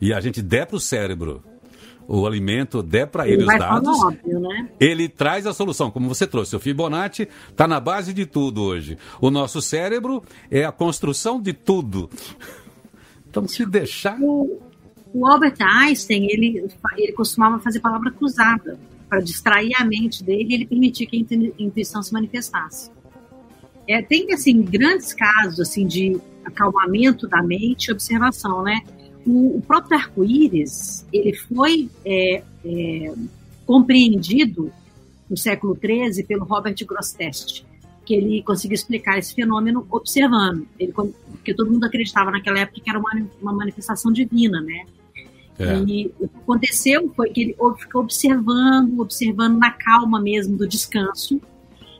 e 0.00 0.12
a 0.12 0.20
gente 0.20 0.42
der 0.42 0.66
para 0.66 0.76
o 0.76 0.80
cérebro 0.80 1.42
o 2.12 2.26
alimento, 2.26 2.82
der 2.82 3.06
para 3.06 3.28
ele, 3.28 3.44
ele 3.44 3.52
os 3.52 3.58
dados, 3.58 4.02
óbvio, 4.02 4.40
né? 4.40 4.68
ele 4.80 5.08
traz 5.08 5.46
a 5.46 5.54
solução. 5.54 5.92
Como 5.92 6.08
você 6.08 6.26
trouxe, 6.26 6.56
o 6.56 6.58
Fibonacci 6.58 7.28
está 7.48 7.68
na 7.68 7.78
base 7.78 8.12
de 8.12 8.26
tudo 8.26 8.64
hoje. 8.64 8.98
O 9.20 9.30
nosso 9.30 9.62
cérebro 9.62 10.20
é 10.50 10.64
a 10.64 10.72
construção 10.72 11.40
de 11.40 11.52
tudo. 11.52 12.10
Então, 13.30 13.46
se 13.46 13.64
deixar. 13.64 14.18
O, 14.20 14.60
o 15.14 15.24
Albert 15.24 15.54
Einstein, 15.60 16.26
ele, 16.28 16.68
ele 16.98 17.12
costumava 17.12 17.60
fazer 17.60 17.78
palavra 17.78 18.10
cruzada 18.10 18.76
para 19.08 19.20
distrair 19.20 19.70
a 19.78 19.84
mente 19.84 20.24
dele 20.24 20.48
e 20.50 20.54
ele 20.54 20.66
permitir 20.66 21.06
que 21.06 21.16
a 21.16 21.62
intuição 21.62 22.02
se 22.02 22.12
manifestasse. 22.12 22.90
É, 23.86 24.02
tem 24.02 24.32
assim 24.32 24.62
grandes 24.62 25.14
casos 25.14 25.60
assim 25.60 25.86
de 25.86 26.20
acalmamento 26.44 27.28
da 27.28 27.40
mente 27.40 27.86
e 27.86 27.92
observação, 27.92 28.64
né? 28.64 28.82
O, 29.26 29.62
próprio 29.66 29.98
arco-íris, 29.98 31.06
ele 31.12 31.34
foi 31.34 31.90
é, 32.04 32.42
é, 32.64 33.14
compreendido 33.66 34.72
no 35.28 35.36
século 35.36 35.76
XIII 35.76 36.24
pelo 36.24 36.44
Robert 36.44 36.74
Grosseteste, 36.86 37.64
que 38.04 38.14
ele 38.14 38.42
conseguiu 38.42 38.74
explicar 38.74 39.18
esse 39.18 39.34
fenômeno 39.34 39.86
observando. 39.90 40.66
Ele, 40.78 40.92
porque 40.92 41.54
todo 41.54 41.70
mundo 41.70 41.84
acreditava 41.84 42.30
naquela 42.30 42.60
época 42.60 42.80
que 42.80 42.90
era 42.90 42.98
uma, 42.98 43.10
uma 43.40 43.52
manifestação 43.52 44.10
divina, 44.10 44.60
né? 44.60 44.84
É. 45.58 45.78
E 45.86 46.06
o 46.18 46.26
que 46.26 46.36
aconteceu 46.38 47.12
foi 47.14 47.30
que 47.30 47.42
ele 47.42 47.56
ficou 47.78 48.00
observando, 48.00 48.98
observando 49.00 49.58
na 49.58 49.70
calma 49.70 50.18
mesmo 50.18 50.56
do 50.56 50.66
descanso. 50.66 51.38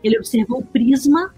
Ele 0.03 0.17
observou 0.17 0.61
o 0.61 0.65
prisma 0.65 1.33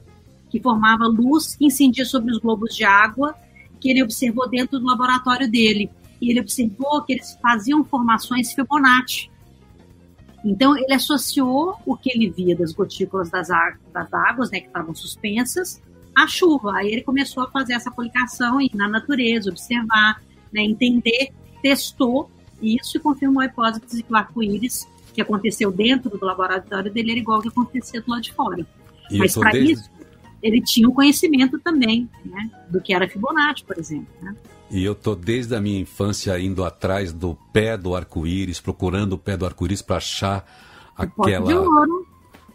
que 0.49 0.61
formava 0.61 1.07
luz 1.07 1.57
que 1.57 1.67
incidia 1.67 2.05
sobre 2.05 2.31
os 2.31 2.39
globos 2.39 2.77
de 2.77 2.85
água 2.85 3.35
que 3.83 3.91
ele 3.91 4.03
observou 4.03 4.49
dentro 4.49 4.79
do 4.79 4.87
laboratório 4.87 5.51
dele. 5.51 5.91
E 6.21 6.31
ele 6.31 6.41
observou 6.41 7.03
que 7.03 7.15
eles 7.15 7.37
faziam 7.43 7.85
formações 7.85 8.53
Fibonacci. 8.53 9.29
Então, 10.45 10.77
ele 10.77 10.95
associou 10.95 11.77
o 11.85 11.97
que 11.97 12.11
ele 12.11 12.31
via 12.31 12.57
das 12.57 12.73
gotículas 12.73 13.29
das, 13.29 13.49
das 13.49 14.13
águas, 14.13 14.51
né, 14.51 14.61
que 14.61 14.69
estavam 14.69 14.95
suspensas, 14.95 15.83
à 16.15 16.29
chuva. 16.29 16.77
Aí 16.77 16.93
ele 16.93 17.03
começou 17.03 17.43
a 17.43 17.51
fazer 17.51 17.75
essa 17.75 17.91
aplicação 17.91 18.59
na 18.73 18.89
natureza, 18.89 19.51
observar, 19.51 20.23
né, 20.53 20.63
entender, 20.63 21.33
testou 21.61 22.31
isso 22.61 22.97
e 22.97 23.01
confirmou 23.01 23.43
a 23.43 23.47
hipótese 23.47 23.97
de 23.97 24.03
que 24.05 24.13
o 24.13 24.17
arco-íris 24.17 24.87
que 25.13 25.21
aconteceu 25.21 25.71
dentro 25.73 26.17
do 26.17 26.25
laboratório 26.25 26.91
dele 26.91 27.11
era 27.11 27.21
igual 27.21 27.37
ao 27.37 27.43
que 27.43 27.49
acontecia 27.49 28.01
do 28.01 28.11
lado 28.11 28.23
de 28.23 28.33
fora. 28.33 28.65
E 29.11 29.19
Mas 29.19 29.35
para 29.35 29.51
desde... 29.51 29.73
isso, 29.73 29.91
ele 30.43 30.61
tinha 30.61 30.89
o 30.89 30.91
um 30.91 30.95
conhecimento 30.95 31.59
também 31.59 32.09
né, 32.25 32.51
do 32.69 32.81
que 32.81 32.93
era 32.93 33.09
Fibonacci, 33.09 33.65
por 33.65 33.79
exemplo. 33.79 34.09
Né? 34.21 34.35
E 34.71 34.83
eu 34.83 34.95
tô 34.95 35.15
desde 35.15 35.55
a 35.55 35.61
minha 35.61 35.79
infância 35.79 36.39
indo 36.41 36.65
atrás 36.65 37.13
do 37.13 37.37
pé 37.53 37.77
do 37.77 37.95
arco-íris, 37.95 38.61
procurando 38.61 39.13
o 39.13 39.19
pé 39.19 39.37
do 39.37 39.45
arco-íris 39.45 39.83
para 39.83 39.97
achar 39.97 40.45
o 40.99 41.03
aquela. 41.03 41.47
Pote 41.47 41.53
de 41.53 41.55
ouro. 41.55 42.07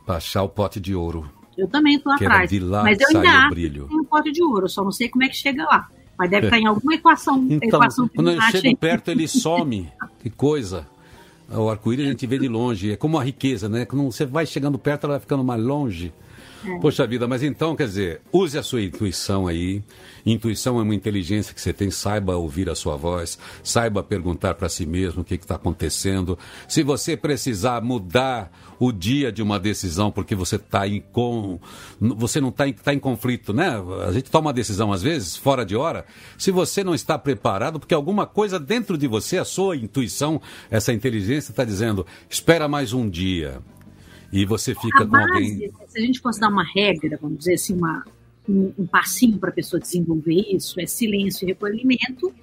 Para 0.05 0.15
achar 0.17 0.43
o 0.43 0.49
pote 0.49 0.79
de 0.79 0.95
ouro. 0.95 1.29
Eu 1.57 1.67
também 1.67 1.95
estou 1.95 2.11
atrás. 2.11 2.51
Mas 2.51 2.99
eu 2.99 3.19
ainda 3.19 3.49
brilho. 3.49 3.87
tem 3.87 3.99
um 3.99 4.03
pote 4.03 4.31
de 4.31 4.43
ouro, 4.43 4.67
só 4.67 4.83
não 4.83 4.91
sei 4.91 5.09
como 5.09 5.23
é 5.23 5.29
que 5.29 5.35
chega 5.35 5.63
lá. 5.63 5.89
Mas 6.17 6.29
deve 6.29 6.47
estar 6.47 6.59
em 6.59 6.65
alguma 6.65 6.95
equação. 6.95 7.45
Então, 7.49 7.67
equação 7.67 8.07
quando 8.07 8.31
eu 8.31 8.41
chego 8.41 8.75
perto, 8.77 9.11
ele 9.11 9.27
some. 9.29 9.87
que 10.19 10.29
coisa. 10.29 10.87
O 11.49 11.69
arco-íris 11.69 12.05
a 12.05 12.09
gente 12.09 12.25
vê 12.25 12.39
de 12.39 12.47
longe. 12.47 12.91
É 12.91 12.95
como 12.95 13.17
a 13.19 13.23
riqueza, 13.23 13.69
né? 13.69 13.85
Quando 13.85 14.03
você 14.11 14.25
vai 14.25 14.45
chegando 14.45 14.77
perto, 14.79 15.05
ela 15.05 15.13
vai 15.13 15.19
ficando 15.19 15.43
mais 15.43 15.61
longe. 15.61 16.11
É. 16.67 16.79
Poxa 16.79 17.07
vida, 17.07 17.27
mas 17.27 17.43
então, 17.43 17.75
quer 17.75 17.87
dizer, 17.87 18.21
use 18.31 18.57
a 18.57 18.63
sua 18.63 18.81
intuição 18.81 19.47
aí. 19.47 19.81
Intuição 20.25 20.79
é 20.79 20.83
uma 20.83 20.93
inteligência 20.93 21.53
que 21.53 21.61
você 21.61 21.71
tem, 21.71 21.89
saiba 21.89 22.35
ouvir 22.35 22.69
a 22.69 22.75
sua 22.75 22.97
voz, 22.97 23.39
saiba 23.63 24.03
perguntar 24.03 24.55
para 24.55 24.67
si 24.67 24.85
mesmo 24.85 25.21
o 25.21 25.25
que 25.25 25.35
está 25.35 25.55
acontecendo. 25.55 26.37
Se 26.67 26.83
você 26.83 27.15
precisar 27.15 27.81
mudar 27.81 28.51
o 28.79 28.91
dia 28.91 29.31
de 29.31 29.41
uma 29.41 29.57
decisão 29.57 30.11
porque 30.11 30.35
você 30.35 30.57
está 30.57 30.87
em 30.87 31.01
com, 31.11 31.59
você 31.99 32.41
não 32.41 32.49
está 32.49 32.67
em, 32.67 32.73
tá 32.73 32.93
em 32.93 32.99
conflito, 32.99 33.53
né? 33.53 33.81
A 34.05 34.11
gente 34.11 34.29
toma 34.29 34.47
uma 34.47 34.53
decisão 34.53 34.91
às 34.91 35.01
vezes 35.01 35.37
fora 35.37 35.65
de 35.65 35.75
hora. 35.75 36.05
Se 36.37 36.51
você 36.51 36.83
não 36.83 36.93
está 36.93 37.17
preparado, 37.17 37.79
porque 37.79 37.93
alguma 37.93 38.27
coisa 38.27 38.59
dentro 38.59 38.97
de 38.97 39.07
você, 39.07 39.37
a 39.37 39.45
sua 39.45 39.77
intuição, 39.77 40.41
essa 40.69 40.91
inteligência 40.91 41.51
está 41.51 41.63
dizendo, 41.63 42.05
espera 42.29 42.67
mais 42.67 42.91
um 42.91 43.09
dia 43.09 43.61
e 44.31 44.45
você 44.45 44.75
fica 44.75 45.03
a 45.03 45.05
com 45.05 45.11
base, 45.11 45.31
alguém. 45.31 45.71
Se 45.87 45.97
a 45.97 46.01
gente 46.01 46.19
fosse 46.19 46.39
dar 46.39 46.49
uma 46.49 46.63
regra, 46.63 47.17
vamos 47.21 47.39
dizer 47.39 47.53
assim, 47.53 47.75
uma, 47.75 48.05
um, 48.47 48.73
um 48.77 48.87
passinho 48.87 49.37
para 49.37 49.49
a 49.49 49.53
pessoa 49.53 49.79
desenvolver 49.79 50.45
isso, 50.53 50.79
é 50.79 50.85
silêncio 50.85 51.45
e 51.45 51.47
recolhimento. 51.47 52.33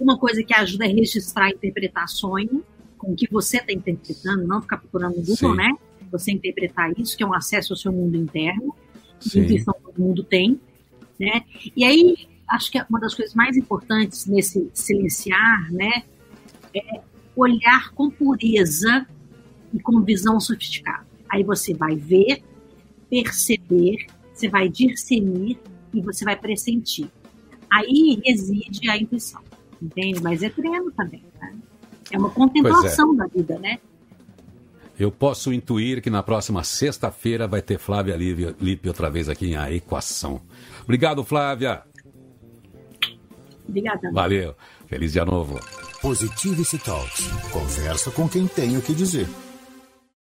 Uma 0.00 0.16
coisa 0.16 0.42
que 0.42 0.54
ajuda 0.54 0.84
é 0.84 0.88
registrar 0.88 1.50
interpretações 1.50 2.48
com 2.96 3.12
o 3.12 3.16
que 3.16 3.28
você 3.30 3.58
está 3.58 3.72
interpretando, 3.72 4.46
não 4.46 4.60
ficar 4.60 4.78
procurando 4.78 5.16
no 5.16 5.22
Google, 5.22 5.36
Sim. 5.36 5.56
né? 5.56 5.76
Você 6.10 6.32
interpretar 6.32 6.98
isso, 6.98 7.16
que 7.16 7.22
é 7.22 7.26
um 7.26 7.34
acesso 7.34 7.72
ao 7.72 7.76
seu 7.76 7.92
mundo 7.92 8.16
interno, 8.16 8.74
que 9.20 9.38
intuição 9.38 9.74
todo 9.82 10.00
mundo 10.00 10.24
tem, 10.24 10.60
né? 11.18 11.42
E 11.76 11.84
aí, 11.84 12.16
acho 12.48 12.70
que 12.70 12.82
uma 12.88 12.98
das 12.98 13.14
coisas 13.14 13.34
mais 13.34 13.56
importantes 13.56 14.26
nesse 14.26 14.70
silenciar, 14.72 15.70
né, 15.70 16.04
é 16.74 17.00
olhar 17.36 17.92
com 17.92 18.10
pureza 18.10 19.06
e 19.72 19.80
com 19.80 20.00
visão 20.02 20.38
sofisticada. 20.40 21.06
Aí 21.28 21.42
você 21.42 21.74
vai 21.74 21.94
ver, 21.94 22.42
perceber, 23.10 24.06
você 24.34 24.48
vai 24.48 24.68
discernir 24.68 25.58
e 25.92 26.00
você 26.00 26.24
vai 26.24 26.36
pressentir. 26.36 27.10
Aí 27.70 28.20
reside 28.24 28.88
a 28.88 28.96
intuição, 28.96 29.42
entende? 29.80 30.22
Mas 30.22 30.42
é 30.42 30.48
treino 30.48 30.90
também, 30.92 31.22
né? 31.40 31.54
É 32.10 32.18
uma 32.18 32.30
contemplação 32.30 33.12
é. 33.14 33.16
da 33.16 33.26
vida, 33.26 33.58
né? 33.58 33.78
Eu 34.98 35.12
posso 35.12 35.52
intuir 35.52 36.02
que 36.02 36.10
na 36.10 36.22
próxima 36.22 36.64
sexta-feira 36.64 37.46
vai 37.46 37.62
ter 37.62 37.78
Flávia 37.78 38.16
Lippe 38.16 38.88
outra 38.88 39.08
vez 39.08 39.28
aqui 39.28 39.46
em 39.46 39.56
A 39.56 39.70
Equação. 39.70 40.40
Obrigado, 40.82 41.22
Flávia. 41.22 41.82
Obrigada. 43.68 44.10
Valeu. 44.10 44.56
Feliz 44.86 45.12
dia 45.12 45.24
novo. 45.24 45.60
Positivity 46.00 46.78
Talks. 46.78 47.28
Conversa 47.52 48.10
com 48.10 48.28
quem 48.28 48.46
tem 48.48 48.76
o 48.76 48.82
que 48.82 48.94
dizer. 48.94 49.28